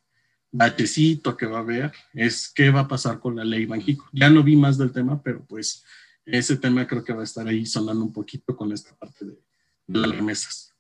batecito 0.51 1.37
que 1.37 1.45
va 1.45 1.59
a 1.59 1.61
haber 1.61 1.93
es 2.15 2.51
qué 2.55 2.71
va 2.71 2.81
a 2.81 2.89
pasar 2.89 3.21
con 3.21 3.37
la 3.37 3.45
ley 3.45 3.67
Banjico. 3.67 4.09
Ya 4.11 4.31
no 4.31 4.43
vi 4.43 4.57
más 4.57 4.79
del 4.79 4.91
tema, 4.91 5.23
pero 5.23 5.45
pues 5.45 5.85
ese 6.25 6.57
tema 6.57 6.87
creo 6.87 7.05
que 7.05 7.13
va 7.13 7.21
a 7.21 7.25
estar 7.25 7.47
ahí 7.47 7.67
sonando 7.67 8.03
un 8.03 8.13
poquito 8.15 8.57
con 8.57 8.73
esta 8.73 8.97
parte 8.97 9.27
de, 9.27 9.39
las 9.89 10.17
remesas. 10.17 10.75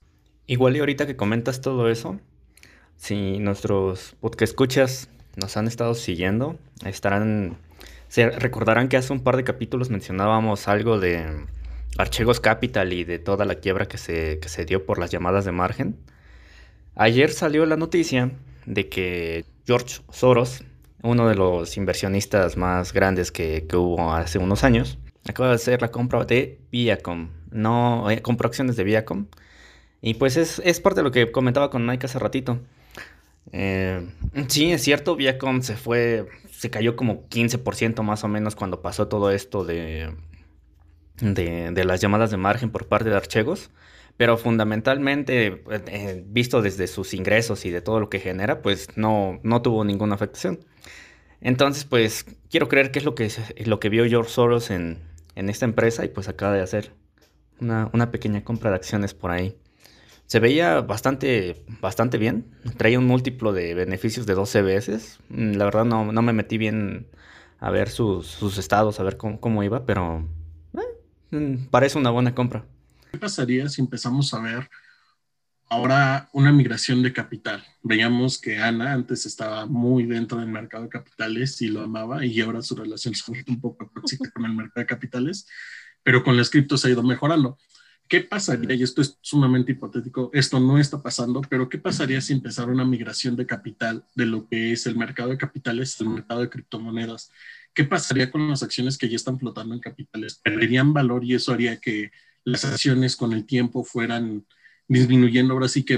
Igual 0.47 0.77
y 0.77 0.81
ahorita 0.81 1.07
que 1.07 1.17
comentas 1.17 1.61
todo 1.61 1.91
eso, 1.91 2.19
si 2.97 3.39
nuestros 3.39 4.15
podcast 4.19 4.53
escuchas 4.53 5.11
nos 5.37 5.59
han 5.59 5.67
estado 5.67 5.95
siguiendo, 5.95 6.59
estarán, 6.85 7.59
se 8.13 8.29
recordarán 8.29 8.91
que 8.91 8.99
hace 8.99 9.11
un 9.11 9.21
par 9.21 9.39
de 9.39 9.43
capítulos 9.43 9.89
mencionábamos 9.89 10.69
algo 10.69 11.01
de 11.01 11.47
Archegos 11.97 12.41
Capital 12.41 12.93
y 12.93 13.05
de 13.05 13.19
toda 13.19 13.47
la 13.47 13.55
quiebra 13.55 13.87
que 13.87 13.97
se, 13.97 14.39
que 14.39 14.51
se 14.51 14.67
dio 14.67 14.85
por 14.85 14.99
las 14.99 15.11
llamadas 15.11 15.47
de 15.47 15.53
margen. 15.53 15.97
Ayer 16.95 17.31
salió 17.31 17.65
la 17.65 17.79
noticia 17.79 18.33
de 18.67 18.91
que 18.91 19.47
George 19.67 20.03
Soros, 20.11 20.63
uno 21.03 21.27
de 21.27 21.37
los 21.37 21.79
inversionistas 21.79 22.59
más 22.59 22.93
grandes 22.93 23.33
que, 23.33 23.67
hubo 23.73 24.13
hace 24.13 24.37
unos 24.37 24.63
años, 24.63 24.99
acaba 25.27 25.49
de 25.49 25.55
hacer 25.55 25.81
la 25.81 25.91
compra 25.91 26.23
de 26.27 26.61
Viacom. 26.71 27.31
No, 27.51 28.11
eh, 28.11 28.21
compró 28.21 28.47
acciones 28.47 28.77
de 28.77 28.85
Viacom. 28.85 29.25
Y 30.03 30.15
pues 30.15 30.37
es, 30.37 30.81
parte 30.81 31.01
de 31.01 31.05
lo 31.05 31.13
que 31.13 31.33
comentaba 31.33 31.71
con 31.71 31.87
Nike 31.87 32.05
hace 32.05 32.19
ratito. 32.19 32.59
Eh, 33.51 34.09
sí, 34.49 34.73
es 34.73 34.83
cierto, 34.83 35.17
Viacom 35.17 35.63
se 35.63 35.77
fue, 35.77 36.29
se 36.51 36.71
cayó 36.71 36.95
como 36.95 37.29
15% 37.29 38.03
más 38.03 38.23
o 38.25 38.29
menos 38.29 38.55
cuando 38.55 38.83
pasó 38.83 39.09
todo 39.09 39.31
esto 39.31 39.65
de, 39.65 40.15
de, 41.21 41.85
las 41.85 42.01
llamadas 42.01 42.31
de 42.31 42.37
margen 42.37 42.71
por 42.71 42.87
parte 42.87 43.11
de 43.11 43.17
Archegos 43.17 43.71
pero 44.17 44.37
fundamentalmente, 44.37 45.65
eh, 45.71 46.25
visto 46.27 46.63
desde 46.63 46.87
sus 46.87 47.15
ingresos 47.15 47.65
y 47.65 47.71
de 47.71 47.81
todo 47.81 47.99
lo 47.99 48.09
que 48.09 48.21
genera, 48.21 48.63
pues 48.63 48.89
no, 48.97 49.41
no 49.43 49.63
tuvo 49.63 49.85
ninguna 49.85 50.15
afectación. 50.15 50.61
Entonces, 51.41 51.85
pues 51.85 52.27
quiero 52.51 52.69
creer 52.69 52.93
que 52.93 53.01
es 53.01 53.05
lo 53.05 53.15
que, 53.15 53.31
lo 53.65 53.81
que 53.81 53.89
vio 53.89 54.07
George 54.07 54.31
Soros 54.31 54.71
en, 54.71 54.99
en 55.35 55.49
esta 55.49 55.65
empresa 55.65 56.05
y 56.05 56.09
pues 56.09 56.29
acaba 56.29 56.55
de 56.55 56.61
hacer 56.61 56.93
una, 57.61 57.91
una, 57.93 58.11
pequeña 58.11 58.45
compra 58.45 58.71
de 58.71 58.77
acciones 58.77 59.15
por 59.15 59.31
ahí. 59.33 59.57
Se 60.33 60.41
veía 60.41 60.81
bastante, 60.81 61.63
bastante 61.83 62.17
bien, 62.17 62.47
traía 62.79 62.99
un 62.99 63.07
múltiplo 63.07 63.53
de 63.53 63.75
beneficios 63.75 64.25
de 64.25 64.33
12 64.33 64.63
veces. 64.63 65.19
Mm, 65.29 65.57
la 65.57 65.67
verdad 65.67 65.85
no, 65.85 66.11
no 66.11 66.23
me 66.23 66.33
metí 66.33 66.57
bien 66.57 67.07
a 67.61 67.71
ver 67.71 67.91
sus, 67.91 68.29
sus 68.29 68.57
estados, 68.57 68.99
a 68.99 69.03
ver 69.03 69.19
cómo, 69.19 69.39
cómo 69.43 69.63
iba, 69.63 69.85
pero 69.85 70.27
eh, 70.73 71.37
mm, 71.37 71.67
parece 71.67 71.99
una 71.99 72.09
buena 72.09 72.35
compra. 72.35 72.65
¿Qué 73.11 73.19
pasaría 73.19 73.69
si 73.69 73.83
empezamos 73.83 74.33
a 74.33 74.41
ver 74.41 74.71
ahora 75.69 76.31
una 76.33 76.51
migración 76.51 77.03
de 77.03 77.13
capital? 77.13 77.63
Veíamos 77.83 78.41
que 78.41 78.57
Ana 78.57 78.95
antes 78.95 79.27
estaba 79.27 79.67
muy 79.67 80.07
dentro 80.07 80.39
del 80.39 80.49
mercado 80.49 80.85
de 80.85 80.89
capitales 80.89 81.61
y 81.61 81.69
lo 81.69 81.83
amaba 81.83 82.25
y 82.25 82.41
ahora 82.41 82.63
su 82.63 82.75
relación 82.75 83.15
se 83.15 83.31
un 83.49 83.61
poco 83.61 83.93
tóxica 83.95 84.31
con 84.31 84.47
el 84.47 84.55
mercado 84.55 84.81
de 84.81 84.87
capitales, 84.87 85.47
pero 86.03 86.25
con 86.25 86.39
las 86.39 86.49
criptos 86.49 86.87
ha 86.87 86.89
ido 86.89 87.03
mejorando. 87.03 87.59
¿Qué 88.13 88.21
pasaría? 88.21 88.75
Y 88.75 88.83
esto 88.83 89.01
es 89.01 89.17
sumamente 89.23 89.73
hipotético, 89.73 90.29
esto 90.35 90.61
no 90.61 90.79
está 90.79 91.03
pasando, 91.03 91.41
pero 91.49 91.71
¿qué 91.71 91.79
pasaría 91.79 92.21
si 92.21 92.35
empezara 92.35 92.71
una 92.71 92.85
migración 92.85 93.37
de 93.37 93.47
capital 93.47 94.05
de 94.15 94.27
lo 94.27 94.47
que 94.47 94.73
es 94.73 94.85
el 94.85 94.97
mercado 94.97 95.31
de 95.31 95.39
capitales 95.39 95.99
al 95.99 96.11
mercado 96.11 96.43
de 96.43 96.51
criptomonedas? 96.51 97.33
¿Qué 97.73 97.85
pasaría 97.85 98.31
con 98.31 98.51
las 98.51 98.63
acciones 98.63 98.99
que 98.99 99.09
ya 99.09 99.17
están 99.17 99.39
flotando 99.39 99.73
en 99.75 99.81
capitales? 99.81 100.39
¿Perderían 100.45 100.93
valor 100.93 101.25
y 101.25 101.33
eso 101.33 101.55
haría 101.55 101.81
que 101.81 102.11
las 102.45 102.67
acciones 102.67 103.17
con 103.17 103.33
el 103.33 103.47
tiempo 103.47 103.83
fueran 103.83 104.45
disminuyendo, 104.89 105.55
ahora 105.55 105.69
sí 105.69 105.83
que 105.83 105.97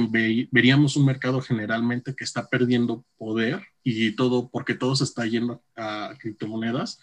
veríamos 0.53 0.95
un 0.95 1.07
mercado 1.07 1.41
generalmente 1.41 2.15
que 2.15 2.23
está 2.23 2.49
perdiendo 2.49 3.05
poder 3.19 3.61
y 3.83 4.13
todo 4.13 4.51
porque 4.51 4.75
todo 4.75 4.95
se 4.95 5.03
está 5.03 5.27
yendo 5.27 5.65
a 5.75 6.15
criptomonedas. 6.21 7.01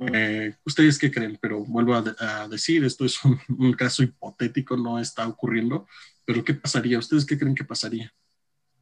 Eh, 0.00 0.54
¿Ustedes 0.64 0.98
qué 0.98 1.10
creen? 1.10 1.38
Pero 1.40 1.64
vuelvo 1.64 1.94
a, 1.94 2.48
decir, 2.48 2.84
esto 2.84 3.04
es 3.04 3.18
un, 3.24 3.72
caso 3.72 4.02
hipotético, 4.02 4.76
no 4.76 4.98
está 4.98 5.26
ocurriendo, 5.26 5.86
pero 6.24 6.44
¿qué 6.44 6.54
pasaría? 6.54 6.98
¿Ustedes 6.98 7.26
qué 7.26 7.38
creen 7.38 7.54
que 7.54 7.64
pasaría? 7.64 8.12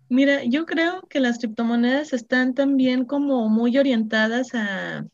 Mira, 0.09 0.44
yo 0.44 0.66
creo 0.66 1.02
que 1.09 1.20
las 1.20 1.38
criptomonedas 1.38 2.12
están 2.12 2.55
también 2.55 3.05
como 3.05 3.48
muy 3.48 3.76
orientadas 3.76 4.55
a, 4.55 5.05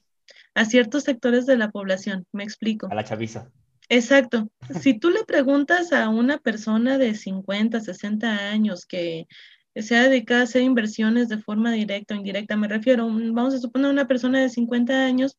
a 0.55 0.65
ciertos 0.65 1.05
sectores 1.05 1.47
de 1.47 1.57
la 1.57 1.71
población, 1.71 2.27
me 2.33 2.45
explico. 2.45 2.89
A 2.91 2.95
la 2.95 3.05
chaviza. 3.05 3.51
Exacto. 3.89 4.49
Si 4.81 4.99
tú 4.99 5.11
le 5.11 5.25
preguntas 5.25 5.93
a 5.93 6.09
una 6.09 6.39
persona 6.39 6.99
de 6.99 7.15
50, 7.15 7.81
60 7.81 8.51
años 8.51 8.87
que 8.87 9.27
se 9.77 9.97
ha 9.97 10.09
dedicado 10.09 10.41
a 10.41 10.45
hacer 10.45 10.63
inversiones 10.63 11.29
de 11.29 11.39
forma 11.39 11.73
directa 11.73 12.15
o 12.15 12.17
indirecta, 12.17 12.57
me 12.57 12.69
refiero, 12.69 13.07
vamos 13.07 13.55
a 13.55 13.59
suponer 13.59 13.91
una 13.91 14.07
persona 14.07 14.41
de 14.41 14.49
50 14.49 15.05
años 15.05 15.39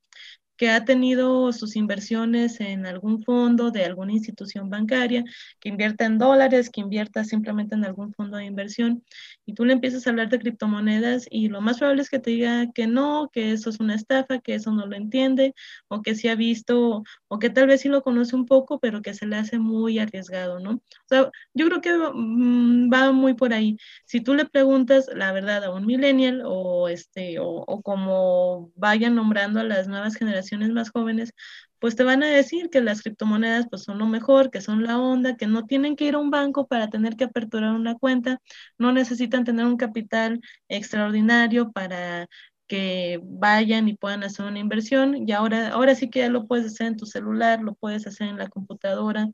que 0.63 0.69
ha 0.69 0.85
tenido 0.85 1.51
sus 1.51 1.75
inversiones 1.75 2.61
en 2.61 2.85
algún 2.85 3.21
fondo 3.21 3.69
de 3.69 3.83
alguna 3.83 4.13
institución 4.13 4.69
bancaria, 4.69 5.25
que 5.59 5.67
invierta 5.67 6.05
en 6.05 6.17
dólares, 6.17 6.69
que 6.69 6.79
invierta 6.79 7.25
simplemente 7.25 7.75
en 7.75 7.83
algún 7.83 8.13
fondo 8.13 8.37
de 8.37 8.45
inversión, 8.45 9.03
y 9.45 9.55
tú 9.55 9.65
le 9.65 9.73
empiezas 9.73 10.07
a 10.07 10.11
hablar 10.11 10.29
de 10.29 10.39
criptomonedas 10.39 11.27
y 11.29 11.49
lo 11.49 11.59
más 11.59 11.79
probable 11.79 12.03
es 12.03 12.09
que 12.09 12.19
te 12.19 12.29
diga 12.31 12.71
que 12.71 12.87
no, 12.87 13.29
que 13.33 13.51
eso 13.51 13.69
es 13.69 13.81
una 13.81 13.95
estafa, 13.95 14.39
que 14.39 14.55
eso 14.55 14.71
no 14.71 14.85
lo 14.85 14.95
entiende, 14.95 15.53
o 15.89 16.01
que 16.01 16.15
sí 16.15 16.29
ha 16.29 16.35
visto, 16.35 17.03
o 17.27 17.39
que 17.39 17.49
tal 17.49 17.67
vez 17.67 17.81
sí 17.81 17.89
lo 17.89 18.01
conoce 18.01 18.33
un 18.33 18.45
poco, 18.45 18.79
pero 18.79 19.01
que 19.01 19.13
se 19.13 19.25
le 19.25 19.35
hace 19.35 19.59
muy 19.59 19.99
arriesgado, 19.99 20.59
¿no? 20.61 20.75
O 20.75 21.07
sea, 21.09 21.29
yo 21.53 21.67
creo 21.67 21.81
que 21.81 21.91
mm, 21.91 22.89
va 22.89 23.11
muy 23.11 23.33
por 23.33 23.51
ahí. 23.51 23.75
Si 24.05 24.21
tú 24.21 24.33
le 24.33 24.45
preguntas 24.45 25.09
la 25.13 25.33
verdad 25.33 25.65
a 25.65 25.73
un 25.73 25.85
millennial 25.85 26.41
o, 26.45 26.87
este, 26.87 27.37
o, 27.39 27.47
o 27.49 27.81
como 27.81 28.71
vayan 28.77 29.15
nombrando 29.15 29.59
a 29.59 29.63
las 29.65 29.89
nuevas 29.89 30.15
generaciones, 30.15 30.52
más 30.57 30.89
jóvenes, 30.91 31.33
pues 31.79 31.95
te 31.95 32.03
van 32.03 32.23
a 32.23 32.27
decir 32.27 32.69
que 32.69 32.81
las 32.81 33.01
criptomonedas 33.01 33.67
pues 33.69 33.83
son 33.83 33.97
lo 33.99 34.07
mejor, 34.07 34.51
que 34.51 34.61
son 34.61 34.83
la 34.83 34.99
onda, 34.99 35.35
que 35.35 35.47
no 35.47 35.65
tienen 35.65 35.95
que 35.95 36.05
ir 36.05 36.15
a 36.15 36.19
un 36.19 36.31
banco 36.31 36.67
para 36.67 36.89
tener 36.89 37.15
que 37.15 37.25
aperturar 37.25 37.73
una 37.73 37.95
cuenta, 37.95 38.39
no 38.77 38.91
necesitan 38.93 39.43
tener 39.43 39.65
un 39.65 39.77
capital 39.77 40.39
extraordinario 40.69 41.71
para 41.71 42.27
que 42.67 43.19
vayan 43.23 43.87
y 43.87 43.95
puedan 43.95 44.23
hacer 44.23 44.45
una 44.45 44.59
inversión 44.59 45.27
y 45.27 45.31
ahora, 45.33 45.69
ahora 45.69 45.95
sí 45.95 46.09
que 46.09 46.19
ya 46.19 46.29
lo 46.29 46.47
puedes 46.47 46.67
hacer 46.67 46.87
en 46.87 46.97
tu 46.97 47.05
celular, 47.05 47.61
lo 47.61 47.75
puedes 47.75 48.07
hacer 48.07 48.29
en 48.29 48.37
la 48.37 48.47
computadora, 48.47 49.29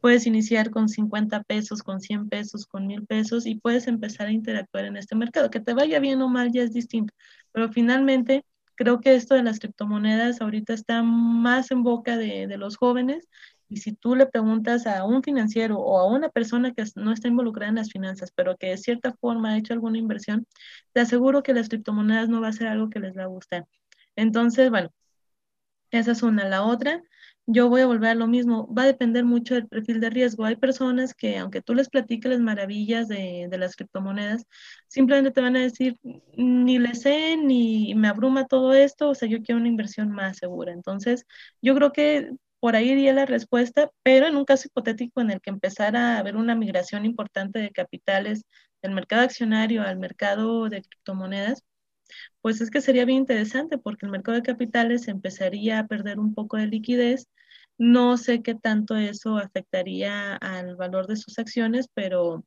puedes 0.00 0.26
iniciar 0.26 0.70
con 0.70 0.88
50 0.88 1.42
pesos, 1.44 1.82
con 1.82 2.00
100 2.00 2.28
pesos, 2.28 2.66
con 2.66 2.86
1000 2.86 3.06
pesos 3.06 3.46
y 3.46 3.54
puedes 3.56 3.86
empezar 3.86 4.26
a 4.28 4.32
interactuar 4.32 4.84
en 4.86 4.96
este 4.96 5.14
mercado. 5.16 5.50
Que 5.50 5.60
te 5.60 5.74
vaya 5.74 6.00
bien 6.00 6.20
o 6.22 6.28
mal 6.28 6.52
ya 6.52 6.62
es 6.62 6.72
distinto, 6.72 7.14
pero 7.52 7.72
finalmente 7.72 8.44
Creo 8.74 9.00
que 9.00 9.14
esto 9.14 9.34
de 9.34 9.42
las 9.42 9.58
criptomonedas 9.58 10.40
ahorita 10.40 10.72
está 10.74 11.02
más 11.02 11.70
en 11.70 11.82
boca 11.82 12.16
de, 12.16 12.46
los 12.56 12.76
jóvenes 12.76 13.28
y 13.68 13.78
si 13.78 13.92
tú 13.92 14.14
le 14.16 14.26
preguntas 14.26 14.86
a 14.86 15.04
un 15.04 15.22
financiero 15.22 15.78
o 15.78 15.98
a 15.98 16.06
una 16.06 16.28
persona 16.28 16.72
que 16.72 16.84
no 16.96 17.12
está 17.12 17.28
involucrada 17.28 17.70
en 17.70 17.76
las 17.76 17.90
finanzas, 17.90 18.32
pero 18.34 18.56
que 18.56 18.68
de 18.68 18.78
cierta 18.78 19.14
forma 19.20 19.50
ha 19.50 19.58
hecho 19.58 19.72
alguna 19.72 19.98
inversión, 19.98 20.46
te 20.92 21.00
aseguro 21.00 21.42
que 21.42 21.54
las 21.54 21.68
criptomonedas 21.68 22.28
no 22.28 22.40
va 22.40 22.48
a 22.48 22.52
ser 22.52 22.68
algo 22.68 22.90
que 22.90 23.00
les 23.00 23.16
va 23.16 23.24
a 23.24 23.26
gustar. 23.26 23.66
Entonces, 24.16 24.70
bueno, 24.70 24.90
esa 25.90 26.12
es 26.12 26.22
una. 26.22 26.48
La 26.48 26.64
otra, 26.64 27.02
yo 27.46 27.68
voy 27.68 27.80
a 27.80 27.86
volver 27.86 28.10
a 28.10 28.14
lo 28.14 28.26
mismo, 28.28 28.72
va 28.72 28.82
a 28.82 28.86
depender 28.86 29.24
mucho 29.24 29.54
del 29.54 29.66
perfil 29.68 30.00
de 30.00 30.10
riesgo. 30.10 30.44
Hay 30.44 30.56
personas 30.56 31.14
que, 31.14 31.38
aunque 31.38 31.60
tú 31.62 31.74
les 31.74 31.88
platiques 31.88 32.30
las 32.30 32.40
maravillas 32.40 33.08
de, 33.08 33.48
las 33.58 33.76
criptomonedas, 33.76 34.44
simplemente 34.88 35.32
te 35.32 35.40
van 35.40 35.56
a 35.56 35.60
decir, 35.60 35.96
ni 36.36 36.78
le 36.78 36.94
sé, 36.94 37.36
ni 37.36 37.94
me 37.94 38.08
abruma 38.08 38.46
todo 38.46 38.72
esto, 38.74 39.10
o 39.10 39.14
sea, 39.14 39.28
yo 39.28 39.42
quiero 39.42 39.60
una 39.60 39.68
inversión 39.68 40.10
más 40.10 40.38
segura. 40.38 40.72
Entonces, 40.72 41.26
yo 41.60 41.74
creo 41.74 41.92
que 41.92 42.30
por 42.60 42.76
ahí 42.76 42.90
iría 42.90 43.12
la 43.12 43.26
respuesta, 43.26 43.90
pero 44.04 44.26
en 44.26 44.36
un 44.36 44.44
caso 44.44 44.68
hipotético 44.68 45.20
en 45.20 45.32
el 45.32 45.40
que 45.40 45.50
empezara 45.50 46.16
a 46.16 46.18
haber 46.20 46.36
una 46.36 46.54
migración 46.54 47.04
importante 47.04 47.58
de 47.58 47.70
capitales 47.72 48.44
del 48.82 48.92
mercado 48.92 49.22
accionario 49.22 49.82
al 49.82 49.98
mercado 49.98 50.68
de 50.68 50.82
criptomonedas, 50.82 51.64
pues 52.40 52.60
es 52.60 52.70
que 52.70 52.80
sería 52.80 53.04
bien 53.04 53.18
interesante 53.18 53.78
porque 53.78 54.06
el 54.06 54.12
mercado 54.12 54.36
de 54.36 54.42
capitales 54.42 55.08
empezaría 55.08 55.78
a 55.78 55.86
perder 55.86 56.18
un 56.18 56.34
poco 56.34 56.56
de 56.56 56.66
liquidez. 56.66 57.28
No 57.78 58.16
sé 58.18 58.42
qué 58.42 58.54
tanto 58.54 58.96
eso 58.96 59.38
afectaría 59.38 60.36
al 60.36 60.76
valor 60.76 61.06
de 61.06 61.16
sus 61.16 61.38
acciones, 61.38 61.88
pero 61.94 62.44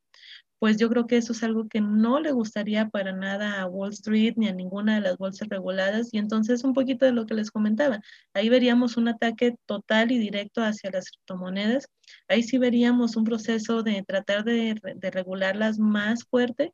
pues 0.59 0.77
yo 0.77 0.89
creo 0.89 1.05
que 1.07 1.17
eso 1.17 1.33
es 1.33 1.43
algo 1.43 1.67
que 1.67 1.81
no 1.81 2.19
le 2.19 2.31
gustaría 2.31 2.89
para 2.89 3.11
nada 3.11 3.61
a 3.61 3.67
Wall 3.67 3.91
Street 3.91 4.33
ni 4.37 4.47
a 4.47 4.53
ninguna 4.53 4.95
de 4.95 5.01
las 5.01 5.17
bolsas 5.17 5.47
reguladas. 5.49 6.09
Y 6.13 6.17
entonces 6.17 6.63
un 6.63 6.73
poquito 6.73 7.05
de 7.05 7.11
lo 7.11 7.25
que 7.25 7.33
les 7.35 7.51
comentaba, 7.51 8.01
ahí 8.33 8.49
veríamos 8.49 8.97
un 8.97 9.07
ataque 9.09 9.55
total 9.65 10.11
y 10.11 10.17
directo 10.17 10.61
hacia 10.63 10.91
las 10.91 11.11
criptomonedas. 11.11 11.87
Ahí 12.27 12.43
sí 12.43 12.57
veríamos 12.57 13.15
un 13.15 13.25
proceso 13.25 13.83
de 13.83 14.03
tratar 14.07 14.43
de, 14.43 14.75
de 14.95 15.11
regularlas 15.11 15.77
más 15.79 16.23
fuerte 16.23 16.73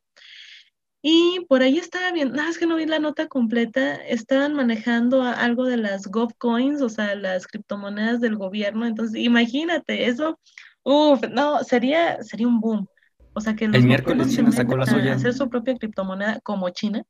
y 1.02 1.44
por 1.48 1.62
ahí 1.62 1.78
estaba 1.78 2.12
bien, 2.12 2.30
nada, 2.32 2.48
es 2.48 2.58
que 2.58 2.66
no 2.66 2.76
vi 2.76 2.86
la 2.86 3.00
nota 3.00 3.26
completa, 3.26 3.96
estaban 3.96 4.54
manejando 4.54 5.22
algo 5.22 5.64
de 5.64 5.76
las 5.76 6.06
GovCoins, 6.06 6.80
o 6.80 6.88
sea, 6.88 7.16
las 7.16 7.48
criptomonedas 7.48 8.20
del 8.20 8.36
gobierno, 8.36 8.86
entonces 8.86 9.20
imagínate, 9.20 10.06
eso, 10.06 10.38
uff, 10.84 11.20
no, 11.28 11.64
sería, 11.64 12.22
sería 12.22 12.46
un 12.46 12.60
boom. 12.60 12.86
O 13.34 13.40
sea, 13.40 13.56
que 13.56 13.66
los 13.66 13.76
el 13.76 13.84
miércoles 13.84 14.34
China 14.34 14.52
sacó 14.52 14.76
la 14.76 14.86
suya. 14.86 15.14
Hacer 15.14 15.34
su 15.34 15.48
propia 15.48 15.74
criptomoneda 15.76 16.38
como 16.40 16.68
China, 16.70 17.02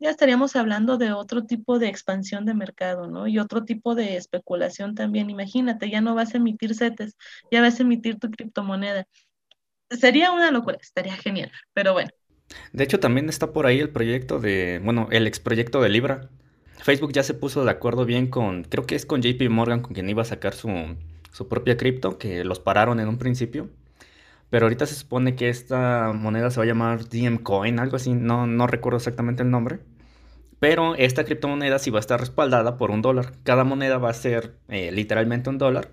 ya 0.00 0.10
estaríamos 0.10 0.54
hablando 0.54 0.98
de 0.98 1.12
otro 1.12 1.44
tipo 1.44 1.78
de 1.78 1.88
expansión 1.88 2.44
de 2.44 2.54
mercado, 2.54 3.08
¿no? 3.08 3.26
Y 3.26 3.38
otro 3.38 3.64
tipo 3.64 3.94
de 3.94 4.16
especulación 4.16 4.94
también. 4.94 5.30
Imagínate, 5.30 5.90
ya 5.90 6.00
no 6.00 6.14
vas 6.14 6.34
a 6.34 6.36
emitir 6.36 6.74
CETES, 6.74 7.16
ya 7.50 7.60
vas 7.60 7.80
a 7.80 7.82
emitir 7.82 8.18
tu 8.18 8.30
criptomoneda. 8.30 9.06
Sería 9.90 10.32
una 10.32 10.50
locura, 10.50 10.78
estaría 10.80 11.16
genial, 11.16 11.50
pero 11.72 11.94
bueno. 11.94 12.10
De 12.72 12.84
hecho, 12.84 13.00
también 13.00 13.28
está 13.28 13.52
por 13.52 13.66
ahí 13.66 13.78
el 13.80 13.90
proyecto 13.90 14.38
de, 14.38 14.80
bueno, 14.82 15.08
el 15.10 15.26
ex 15.26 15.40
proyecto 15.40 15.80
de 15.80 15.88
Libra. 15.88 16.28
Facebook 16.82 17.12
ya 17.12 17.22
se 17.22 17.34
puso 17.34 17.64
de 17.64 17.70
acuerdo 17.70 18.04
bien 18.04 18.28
con, 18.28 18.64
creo 18.64 18.86
que 18.86 18.94
es 18.94 19.04
con 19.06 19.22
JP 19.22 19.50
Morgan 19.50 19.80
con 19.80 19.94
quien 19.94 20.08
iba 20.08 20.22
a 20.22 20.24
sacar 20.24 20.54
su, 20.54 20.70
su 21.32 21.48
propia 21.48 21.76
cripto, 21.76 22.18
que 22.18 22.44
los 22.44 22.60
pararon 22.60 23.00
en 23.00 23.08
un 23.08 23.18
principio. 23.18 23.68
Pero 24.50 24.66
ahorita 24.66 24.86
se 24.86 24.94
supone 24.94 25.34
que 25.36 25.48
esta 25.48 26.12
moneda 26.14 26.50
se 26.50 26.58
va 26.58 26.64
a 26.64 26.66
llamar 26.66 27.08
DM 27.08 27.38
Coin, 27.38 27.78
algo 27.78 27.96
así, 27.96 28.14
no, 28.14 28.46
no 28.46 28.66
recuerdo 28.66 28.96
exactamente 28.96 29.42
el 29.42 29.50
nombre. 29.50 29.80
Pero 30.60 30.94
esta 30.96 31.24
criptomoneda 31.24 31.78
sí 31.78 31.90
va 31.90 31.98
a 31.98 32.00
estar 32.00 32.18
respaldada 32.18 32.76
por 32.78 32.90
un 32.90 33.02
dólar. 33.02 33.34
Cada 33.44 33.64
moneda 33.64 33.98
va 33.98 34.10
a 34.10 34.14
ser 34.14 34.56
eh, 34.68 34.90
literalmente 34.92 35.50
un 35.50 35.58
dólar. 35.58 35.90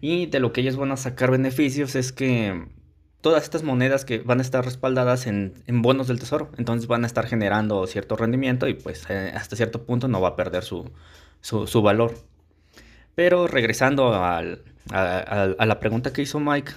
Y 0.00 0.26
de 0.26 0.40
lo 0.40 0.52
que 0.52 0.62
ellos 0.62 0.76
van 0.76 0.92
a 0.92 0.96
sacar 0.96 1.30
beneficios 1.30 1.96
es 1.96 2.12
que 2.12 2.66
todas 3.26 3.42
estas 3.42 3.64
monedas 3.64 4.04
que 4.04 4.20
van 4.20 4.38
a 4.38 4.42
estar 4.42 4.64
respaldadas 4.64 5.26
en, 5.26 5.52
bonos 5.66 6.06
del 6.06 6.20
tesoro, 6.20 6.48
entonces 6.58 6.86
van 6.86 7.02
a 7.02 7.08
estar 7.08 7.26
generando 7.26 7.84
cierto 7.88 8.14
rendimiento 8.14 8.68
y 8.68 8.74
pues 8.74 9.04
eh, 9.08 9.32
hasta 9.34 9.56
cierto 9.56 9.84
punto 9.84 10.06
no 10.06 10.20
va 10.20 10.28
a 10.28 10.36
perder 10.36 10.62
su, 10.62 10.92
valor. 11.82 12.14
Pero 13.16 13.48
regresando 13.48 14.14
a, 14.14 14.44
la 14.92 15.80
pregunta 15.80 16.12
que 16.12 16.22
hizo 16.22 16.38
Mike, 16.38 16.70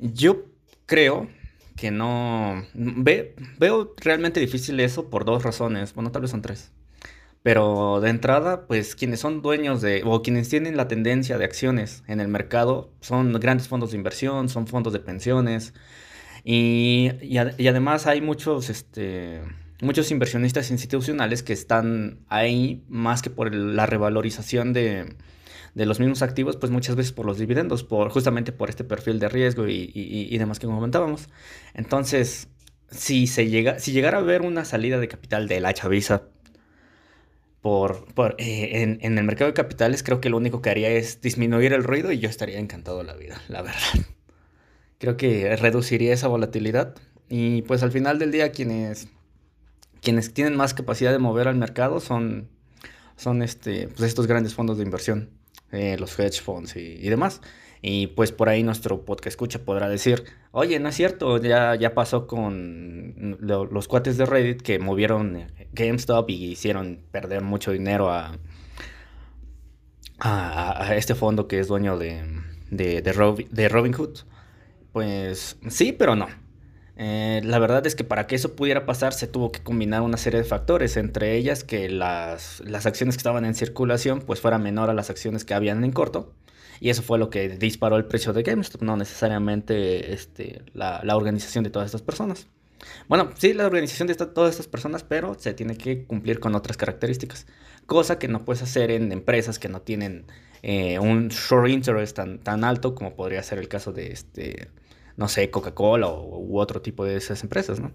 yo 0.00 0.46
creo 0.86 1.28
que 1.76 1.92
no... 1.92 2.66
veo 2.74 3.94
realmente 3.98 4.40
difícil 4.40 4.80
eso 4.80 5.08
por 5.08 5.24
dos 5.24 5.44
razones, 5.44 5.94
bueno, 5.94 6.10
tal 6.10 6.22
vez 6.22 6.32
son 6.32 6.42
tres. 6.42 6.72
Pero 7.44 8.00
de 8.00 8.08
entrada, 8.08 8.66
pues 8.66 8.96
quienes 8.96 9.20
son 9.20 9.42
dueños 9.42 9.82
de, 9.82 10.00
o 10.06 10.22
quienes 10.22 10.48
tienen 10.48 10.78
la 10.78 10.88
tendencia 10.88 11.36
de 11.36 11.44
acciones 11.44 12.02
en 12.06 12.20
el 12.20 12.28
mercado, 12.28 12.90
son 13.00 13.34
grandes 13.34 13.68
fondos 13.68 13.90
de 13.90 13.98
inversión, 13.98 14.48
son 14.48 14.66
fondos 14.66 14.94
de 14.94 15.00
pensiones. 15.00 15.74
Y, 16.42 17.10
además 17.68 18.06
hay 18.06 18.22
muchos, 18.22 18.70
este, 18.70 19.42
muchos 19.82 20.10
inversionistas 20.10 20.70
institucionales 20.70 21.42
que 21.42 21.52
están 21.52 22.20
ahí 22.30 22.82
más 22.88 23.20
que 23.20 23.28
por 23.28 23.54
la 23.54 23.84
revalorización 23.84 24.72
de, 24.72 25.14
los 25.74 26.00
mismos 26.00 26.22
activos, 26.22 26.56
pues 26.56 26.72
muchas 26.72 26.96
veces 26.96 27.12
por 27.12 27.26
los 27.26 27.38
dividendos, 27.38 27.84
por, 27.84 28.08
justamente 28.08 28.52
por 28.52 28.70
este 28.70 28.84
perfil 28.84 29.18
de 29.18 29.28
riesgo 29.28 29.68
y, 29.68 30.38
demás 30.38 30.58
que 30.58 30.66
comentábamos. 30.66 31.28
Entonces, 31.74 32.48
si, 32.90 33.26
se 33.26 33.50
llega, 33.50 33.78
si 33.80 33.92
llegara 33.92 34.16
a 34.16 34.20
haber 34.22 34.40
una 34.40 34.64
salida 34.64 34.98
de 34.98 35.08
capital 35.08 35.46
de 35.46 35.60
la 35.60 35.74
chaviza 35.74 36.22
por, 37.64 38.04
eh, 38.36 38.98
en, 39.00 39.16
el 39.16 39.24
mercado 39.24 39.50
de 39.50 39.54
capitales 39.54 40.02
creo 40.02 40.20
que 40.20 40.28
lo 40.28 40.36
único 40.36 40.60
que 40.60 40.68
haría 40.68 40.90
es 40.90 41.22
disminuir 41.22 41.72
el 41.72 41.82
ruido 41.82 42.12
y 42.12 42.18
yo 42.18 42.28
estaría 42.28 42.58
encantado 42.58 43.02
la 43.02 43.14
vida, 43.14 43.40
la 43.48 43.62
verdad. 43.62 43.80
Creo 44.98 45.16
que 45.16 45.56
reduciría 45.56 46.12
esa 46.12 46.28
volatilidad 46.28 46.94
y 47.30 47.62
pues 47.62 47.82
al 47.82 47.90
final 47.90 48.18
del 48.18 48.32
día 48.32 48.52
quienes, 48.52 49.08
quienes 50.02 50.34
tienen 50.34 50.56
más 50.56 50.74
capacidad 50.74 51.10
de 51.10 51.18
mover 51.18 51.48
al 51.48 51.56
mercado 51.56 52.00
son, 52.00 52.50
son 53.16 53.40
este, 53.40 53.88
pues 53.88 54.02
estos 54.02 54.26
grandes 54.26 54.52
fondos 54.52 54.76
de 54.76 54.84
inversión. 54.84 55.30
eh, 55.72 55.96
los 55.98 56.18
hedge 56.18 56.42
funds 56.42 56.76
y, 56.76 57.08
demás. 57.08 57.40
Y 57.86 58.06
pues 58.06 58.32
por 58.32 58.48
ahí 58.48 58.62
nuestro 58.62 59.04
podcast 59.04 59.26
escucha 59.26 59.58
podrá 59.58 59.90
decir, 59.90 60.24
oye, 60.52 60.80
no 60.80 60.88
es 60.88 60.94
cierto, 60.94 61.36
ya, 61.36 61.74
ya 61.74 61.92
pasó 61.92 62.26
con 62.26 63.36
los 63.40 63.88
cuates 63.88 64.16
de 64.16 64.24
Reddit 64.24 64.62
que 64.62 64.78
movieron 64.78 65.48
GameStop 65.74 66.30
y 66.30 66.46
hicieron 66.46 67.00
perder 67.10 67.42
mucho 67.42 67.72
dinero 67.72 68.10
a, 68.10 68.38
a, 70.18 70.94
este 70.96 71.14
fondo 71.14 71.46
que 71.46 71.60
es 71.60 71.68
dueño 71.68 71.98
de, 71.98 72.22
de, 72.70 73.02
de, 73.02 73.46
de 73.50 73.68
Robinhood. 73.68 74.20
Pues 74.94 75.58
sí, 75.68 75.92
pero 75.92 76.16
no. 76.16 76.28
Eh, 76.96 77.42
la 77.44 77.58
verdad 77.58 77.86
es 77.86 77.94
que 77.94 78.04
para 78.04 78.26
que 78.26 78.36
eso 78.36 78.56
pudiera 78.56 78.86
pasar 78.86 79.12
se 79.12 79.26
tuvo 79.26 79.52
que 79.52 79.62
combinar 79.62 80.00
una 80.00 80.16
serie 80.16 80.38
de 80.40 80.46
factores, 80.46 80.96
entre 80.96 81.36
ellas 81.36 81.64
que 81.64 81.90
las, 81.90 82.62
acciones 82.86 83.16
que 83.16 83.20
estaban 83.20 83.44
en 83.44 83.54
circulación 83.54 84.20
pues 84.22 84.40
fueran 84.40 84.62
menor 84.62 84.88
a 84.88 84.94
las 84.94 85.10
acciones 85.10 85.44
que 85.44 85.52
habían 85.52 85.84
en 85.84 85.92
corto. 85.92 86.32
Y 86.80 86.90
eso 86.90 87.02
fue 87.02 87.18
lo 87.18 87.30
que 87.30 87.48
disparó 87.50 87.96
el 87.96 88.04
precio 88.04 88.32
de 88.32 88.42
GameStop, 88.42 88.82
no 88.82 88.96
necesariamente 88.96 90.12
este, 90.12 90.62
la, 90.72 91.02
organización 91.14 91.64
de 91.64 91.70
todas 91.70 91.86
estas 91.86 92.02
personas. 92.02 92.46
Bueno, 93.08 93.30
sí, 93.36 93.54
la 93.54 93.66
organización 93.66 94.08
de 94.08 94.14
todas 94.14 94.50
estas 94.50 94.66
personas, 94.66 95.04
pero 95.04 95.34
se 95.38 95.54
tiene 95.54 95.76
que 95.76 96.04
cumplir 96.04 96.40
con 96.40 96.54
otras 96.54 96.76
características. 96.76 97.46
Cosa 97.86 98.18
que 98.18 98.28
no 98.28 98.44
puedes 98.44 98.62
hacer 98.62 98.90
en 98.90 99.12
empresas 99.12 99.58
que 99.58 99.68
no 99.68 99.80
tienen 99.80 100.26
eh, 100.62 100.98
un 100.98 101.28
short 101.28 101.68
interest 101.68 102.16
tan, 102.16 102.38
tan 102.38 102.64
alto 102.64 102.94
como 102.94 103.14
podría 103.14 103.42
ser 103.42 103.58
el 103.58 103.68
caso 103.68 103.92
de 103.92 104.12
este 104.12 104.68
no 105.16 105.28
sé, 105.28 105.50
Coca-Cola 105.50 106.10
u 106.10 106.58
otro 106.58 106.82
tipo 106.82 107.04
de 107.04 107.16
esas 107.16 107.42
empresas, 107.42 107.80
¿no? 107.80 107.92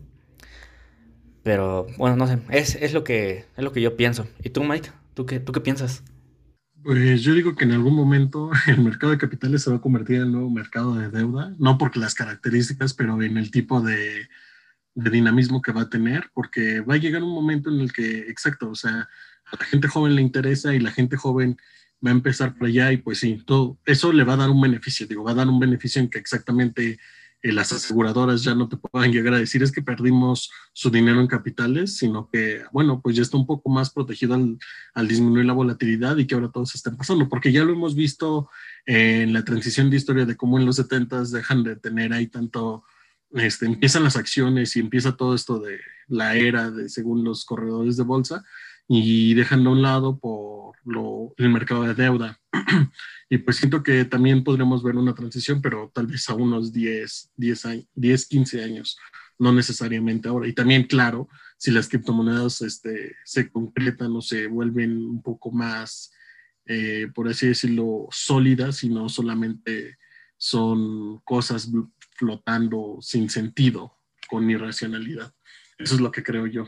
Pero 1.43 1.87
bueno, 1.97 2.15
no 2.15 2.27
sé, 2.27 2.39
es, 2.49 2.93
lo, 2.93 3.03
que, 3.03 3.45
es 3.55 3.63
lo 3.63 3.71
que 3.71 3.81
yo 3.81 3.95
pienso. 3.95 4.27
¿Y 4.43 4.49
tú, 4.49 4.63
Mike? 4.63 4.91
¿Tú 5.13 5.25
qué, 5.25 5.39
¿Tú 5.39 5.51
qué 5.51 5.61
piensas? 5.61 6.03
Pues 6.83 7.21
yo 7.23 7.33
digo 7.33 7.55
que 7.55 7.65
en 7.65 7.71
algún 7.71 7.93
momento 7.93 8.51
el 8.67 8.79
mercado 8.79 9.11
de 9.11 9.17
capitales 9.17 9.63
se 9.63 9.69
va 9.69 9.77
a 9.77 9.81
convertir 9.81 10.17
en 10.17 10.21
el 10.23 10.31
nuevo 10.31 10.49
mercado 10.49 10.95
de 10.95 11.09
deuda, 11.09 11.53
no 11.59 11.77
porque 11.77 11.99
las 11.99 12.15
características, 12.15 12.93
pero 12.93 13.21
en 13.21 13.37
el 13.37 13.51
tipo 13.51 13.81
de, 13.81 14.29
de 14.95 15.09
dinamismo 15.09 15.61
que 15.61 15.71
va 15.71 15.81
a 15.81 15.89
tener, 15.89 16.29
porque 16.33 16.81
va 16.81 16.95
a 16.95 16.97
llegar 16.97 17.23
un 17.23 17.33
momento 17.33 17.69
en 17.69 17.81
el 17.81 17.91
que, 17.91 18.29
exacto, 18.29 18.69
o 18.69 18.75
sea, 18.75 19.09
a 19.45 19.55
la 19.59 19.65
gente 19.65 19.87
joven 19.87 20.15
le 20.15 20.21
interesa 20.21 20.73
y 20.73 20.79
la 20.79 20.91
gente 20.91 21.17
joven 21.17 21.57
va 22.05 22.11
a 22.11 22.13
empezar 22.13 22.55
por 22.57 22.67
allá 22.67 22.91
y 22.91 22.97
pues 22.97 23.19
sí, 23.19 23.41
todo 23.45 23.77
eso 23.85 24.13
le 24.13 24.23
va 24.23 24.33
a 24.33 24.37
dar 24.37 24.49
un 24.49 24.61
beneficio, 24.61 25.07
digo, 25.07 25.23
va 25.23 25.31
a 25.31 25.35
dar 25.35 25.47
un 25.47 25.59
beneficio 25.59 26.01
en 26.01 26.09
que 26.09 26.19
exactamente 26.19 26.99
eh, 27.41 27.53
las 27.53 27.71
aseguradoras 27.71 28.43
ya 28.43 28.53
no 28.53 28.67
te 28.67 28.75
puedan 28.75 29.11
llegar 29.11 29.33
a 29.33 29.39
decir 29.39 29.63
es 29.63 29.71
que 29.71 29.81
perdimos 29.81 30.51
su 30.73 30.89
dinero 30.89 31.21
en 31.21 31.27
capitales, 31.27 31.97
sino 31.97 32.29
que, 32.29 32.63
bueno, 32.71 33.01
pues 33.01 33.15
ya 33.15 33.21
está 33.21 33.37
un 33.37 33.45
poco 33.45 33.69
más 33.69 33.91
protegido 33.91 34.33
al, 34.33 34.57
al 34.93 35.07
disminuir 35.07 35.45
la 35.45 35.53
volatilidad 35.53 36.17
y 36.17 36.27
que 36.27 36.35
ahora 36.35 36.51
todos 36.51 36.75
estén 36.75 36.97
pasando, 36.97 37.29
porque 37.29 37.51
ya 37.51 37.63
lo 37.63 37.71
hemos 37.71 37.95
visto 37.95 38.49
en 38.85 39.31
la 39.31 39.45
transición 39.45 39.89
de 39.89 39.97
historia 39.97 40.25
de 40.25 40.35
cómo 40.35 40.59
en 40.59 40.65
los 40.65 40.75
70 40.77 41.23
dejan 41.25 41.63
de 41.63 41.75
tener 41.77 42.11
ahí 42.11 42.27
tanto, 42.27 42.83
este, 43.31 43.65
empiezan 43.67 44.03
las 44.03 44.17
acciones 44.17 44.75
y 44.75 44.79
empieza 44.79 45.15
todo 45.15 45.33
esto 45.33 45.59
de 45.59 45.79
la 46.07 46.35
era 46.35 46.71
de 46.71 46.89
según 46.89 47.23
los 47.23 47.45
corredores 47.45 47.95
de 47.95 48.03
bolsa 48.03 48.43
y 48.91 49.35
dejan 49.35 49.65
a 49.67 49.69
un 49.69 49.83
lado 49.83 50.17
por 50.17 50.75
lo, 50.83 51.33
el 51.37 51.49
mercado 51.49 51.83
de 51.83 51.93
deuda. 51.93 52.39
y 53.29 53.37
pues 53.37 53.57
siento 53.57 53.83
que 53.83 54.03
también 54.03 54.43
podremos 54.43 54.81
ver 54.83 54.95
una 54.95 55.13
transición, 55.13 55.61
pero 55.61 55.91
tal 55.93 56.07
vez 56.07 56.27
a 56.27 56.33
unos 56.33 56.73
10, 56.73 57.31
10, 57.37 57.67
10 57.93 58.25
15 58.25 58.63
años, 58.63 58.97
no 59.37 59.53
necesariamente 59.53 60.27
ahora. 60.27 60.47
Y 60.47 60.53
también, 60.53 60.83
claro, 60.83 61.29
si 61.55 61.69
las 61.69 61.87
criptomonedas 61.87 62.63
este, 62.63 63.15
se 63.25 63.51
concretan 63.51 64.15
o 64.15 64.21
se 64.21 64.47
vuelven 64.47 65.05
un 65.05 65.21
poco 65.21 65.51
más, 65.51 66.11
eh, 66.65 67.09
por 67.13 67.29
así 67.29 67.47
decirlo, 67.47 68.07
sólidas 68.09 68.83
y 68.83 68.89
no 68.89 69.07
solamente 69.07 69.99
son 70.35 71.19
cosas 71.19 71.69
flotando 72.15 72.97
sin 73.01 73.29
sentido, 73.29 73.93
con 74.27 74.49
irracionalidad. 74.49 75.31
Eso 75.77 75.93
es 75.93 76.01
lo 76.01 76.11
que 76.11 76.23
creo 76.23 76.47
yo. 76.47 76.65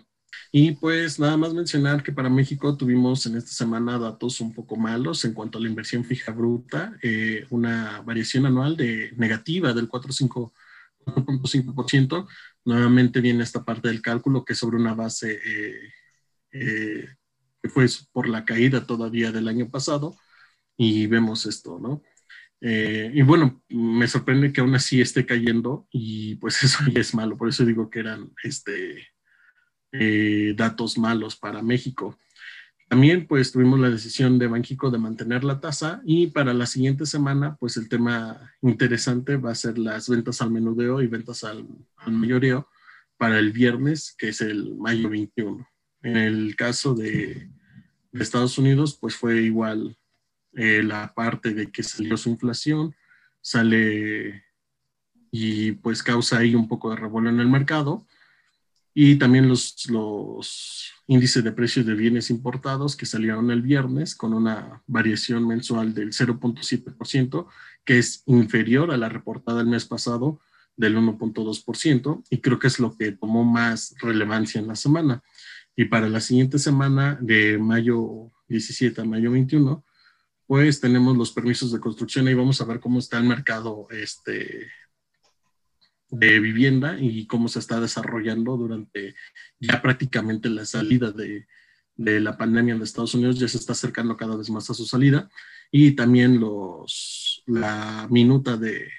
Y 0.53 0.73
pues 0.73 1.17
nada 1.17 1.37
más 1.37 1.53
mencionar 1.53 2.03
que 2.03 2.11
para 2.11 2.29
México 2.29 2.75
tuvimos 2.75 3.25
en 3.25 3.37
esta 3.37 3.51
semana 3.51 3.97
datos 3.97 4.41
un 4.41 4.53
poco 4.53 4.75
malos 4.75 5.23
en 5.23 5.33
cuanto 5.33 5.57
a 5.57 5.61
la 5.61 5.69
inversión 5.69 6.03
fija 6.03 6.33
bruta, 6.33 6.93
eh, 7.01 7.45
una 7.51 8.01
variación 8.01 8.45
anual 8.45 8.75
de 8.75 9.13
negativa 9.15 9.71
del 9.71 9.87
4.5%. 9.87 12.27
Nuevamente 12.65 13.21
viene 13.21 13.43
esta 13.43 13.63
parte 13.63 13.87
del 13.87 14.01
cálculo 14.01 14.43
que 14.43 14.51
es 14.51 14.59
sobre 14.59 14.75
una 14.75 14.93
base 14.93 15.39
eh, 15.45 15.93
eh, 16.51 17.07
que 17.63 17.69
fue 17.69 17.85
por 18.11 18.27
la 18.27 18.43
caída 18.43 18.85
todavía 18.85 19.31
del 19.31 19.47
año 19.47 19.69
pasado 19.69 20.17
y 20.75 21.07
vemos 21.07 21.45
esto, 21.45 21.79
¿no? 21.79 22.03
y 22.63 23.23
bueno, 23.23 23.63
me 23.69 24.07
sorprende 24.07 24.53
que 24.53 24.61
aún 24.61 24.75
así 24.75 25.01
esté 25.01 25.25
cayendo 25.25 25.87
y 25.89 26.35
pues 26.35 26.61
eso 26.63 26.77
ya 26.93 27.01
es 27.01 27.15
malo, 27.15 27.35
por 27.35 27.49
eso 27.49 27.65
digo 27.65 27.89
que 27.89 27.99
eran 27.99 28.31
este, 28.43 29.10
eh, 29.91 30.53
datos 30.55 30.97
malos 30.97 31.35
para 31.35 31.61
México. 31.61 32.17
También 32.91 33.25
pues 33.25 33.53
tuvimos 33.53 33.79
la 33.79 33.89
decisión 33.89 34.37
de 34.37 34.47
Banxico 34.47 34.91
de 34.91 34.97
mantener 34.97 35.45
la 35.45 35.61
tasa 35.61 36.01
y 36.03 36.27
para 36.27 36.53
la 36.53 36.65
siguiente 36.65 37.05
semana 37.05 37.55
pues 37.57 37.77
el 37.77 37.87
tema 37.87 38.53
interesante 38.61 39.37
va 39.37 39.51
a 39.51 39.55
ser 39.55 39.77
las 39.77 40.09
ventas 40.09 40.41
al 40.41 40.51
menudeo 40.51 41.01
y 41.01 41.07
ventas 41.07 41.45
al, 41.45 41.65
mayoreo 42.05 42.67
para 43.15 43.39
el 43.39 43.53
viernes 43.53 44.13
que 44.17 44.29
es 44.29 44.41
el 44.41 44.75
mayo 44.75 45.09
21. 45.09 45.65
En 46.03 46.17
el 46.17 46.55
caso 46.57 46.93
de, 46.93 47.49
Estados 48.11 48.57
Unidos 48.57 48.97
pues 48.99 49.15
fue 49.15 49.41
igual 49.41 49.95
eh, 50.53 50.83
la 50.83 51.13
parte 51.13 51.53
de 51.53 51.71
que 51.71 51.83
salió 51.83 52.17
su 52.17 52.29
inflación, 52.29 52.93
sale 53.39 54.43
y 55.31 55.71
pues 55.71 56.03
causa 56.03 56.39
ahí 56.39 56.55
un 56.55 56.67
poco 56.67 56.89
de 56.89 56.97
revuelo 56.97 57.29
en 57.29 57.39
el 57.39 57.47
mercado 57.47 58.05
y 58.93 59.15
también 59.15 59.47
los, 59.47 59.89
los 59.89 60.91
índices 61.07 61.43
de 61.43 61.51
precios 61.51 61.85
de 61.85 61.93
bienes 61.93 62.29
importados 62.29 62.95
que 62.95 63.05
salieron 63.05 63.51
el 63.51 63.61
viernes 63.61 64.15
con 64.15 64.33
una 64.33 64.81
variación 64.87 65.47
mensual 65.47 65.93
del 65.93 66.09
0.7%, 66.11 67.47
que 67.85 67.99
es 67.99 68.23
inferior 68.25 68.91
a 68.91 68.97
la 68.97 69.09
reportada 69.09 69.61
el 69.61 69.67
mes 69.67 69.85
pasado 69.85 70.39
del 70.75 70.97
1.2%, 70.97 72.23
y 72.29 72.37
creo 72.39 72.59
que 72.59 72.67
es 72.67 72.79
lo 72.79 72.95
que 72.97 73.11
tomó 73.11 73.43
más 73.43 73.95
relevancia 74.01 74.59
en 74.59 74.67
la 74.67 74.75
semana. 74.75 75.21
Y 75.75 75.85
para 75.85 76.09
la 76.09 76.19
siguiente 76.19 76.59
semana, 76.59 77.17
de 77.21 77.57
mayo 77.57 78.31
17 78.47 79.01
a 79.01 79.05
mayo 79.05 79.31
21, 79.31 79.83
pues 80.47 80.81
tenemos 80.81 81.15
los 81.15 81.31
permisos 81.31 81.71
de 81.71 81.79
construcción 81.79 82.27
y 82.27 82.33
vamos 82.33 82.59
a 82.59 82.65
ver 82.65 82.81
cómo 82.81 82.99
está 82.99 83.17
el 83.17 83.23
mercado 83.23 83.87
este, 83.89 84.67
de 86.11 86.39
vivienda 86.39 86.97
y 86.99 87.25
cómo 87.25 87.47
se 87.47 87.59
está 87.59 87.79
desarrollando 87.79 88.57
durante 88.57 89.15
ya 89.59 89.81
prácticamente 89.81 90.49
la 90.49 90.65
salida 90.65 91.11
de, 91.11 91.47
de, 91.95 92.19
la 92.19 92.37
pandemia 92.37 92.75
en 92.75 92.81
Estados 92.81 93.15
Unidos, 93.15 93.39
ya 93.39 93.47
se 93.47 93.57
está 93.57 93.71
acercando 93.71 94.17
cada 94.17 94.35
vez 94.35 94.49
más 94.49 94.69
a 94.69 94.73
su 94.73 94.85
salida, 94.85 95.29
y 95.71 95.91
también 95.91 96.39
los, 96.39 97.43
la 97.47 98.07
minuta 98.11 98.57
de, 98.57 98.89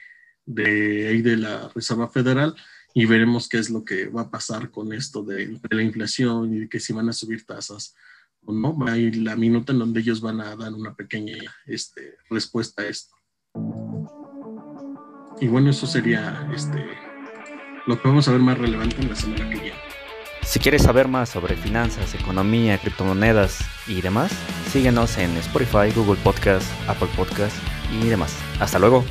de, 0.47 1.23
de 1.23 1.37
la 1.37 1.69
Reserva 1.75 2.09
Federal, 2.09 2.57
y 2.95 3.07
veremos 3.07 3.49
qué 3.49 3.59
es 3.59 3.71
lo 3.71 3.85
que 3.85 4.07
va 4.07 4.23
a 4.23 4.31
pasar 4.31 4.71
con 4.71 4.93
esto 4.93 5.23
de, 5.23 5.59
la 5.71 5.83
inflación 5.83 6.55
y 6.55 6.61
de 6.61 6.69
que 6.69 6.81
si 6.81 6.93
van 6.93 7.09
a 7.09 7.13
subir 7.13 7.45
tasas 7.45 7.95
o 8.45 8.53
no. 8.53 8.77
Ir 8.97 9.17
la 9.19 9.37
minuta 9.37 9.73
en 9.73 9.79
donde 9.79 10.01
ellos 10.01 10.21
van 10.21 10.41
a 10.41 10.57
dar 10.57 10.73
una 10.73 10.95
pequeña 10.95 11.39
este, 11.67 12.17
respuesta 12.29 12.83
a 12.83 12.87
esto. 12.87 13.15
Y 15.41 15.49
bueno, 15.49 15.71
eso 15.71 15.87
sería 15.87 16.49
este, 16.55 16.85
lo 17.87 18.01
que 18.01 18.09
vamos 18.09 18.29
a 18.29 18.33
ver 18.33 18.41
más 18.41 18.59
relevante 18.59 18.97
en 19.01 19.09
la 19.09 19.17
semana 19.17 19.49
que 19.49 19.57
viene. 19.57 19.77
Si 20.43 20.59
quieres 20.59 20.83
saber 20.83 21.09
más 21.09 21.29
sobre 21.29 21.57
finanzas, 21.57 22.15
economía, 22.15 22.77
criptomonedas 22.79 23.65
y 23.87 24.01
demás, 24.01 24.33
síguenos 24.71 25.17
en 25.19 25.37
Spotify, 25.37 25.93
Google 25.95 26.21
Podcast, 26.23 26.67
Apple 26.89 27.09
Podcast 27.17 27.57
y 27.93 28.09
demás. 28.09 28.37
Hasta 28.61 28.79
luego. 28.79 29.05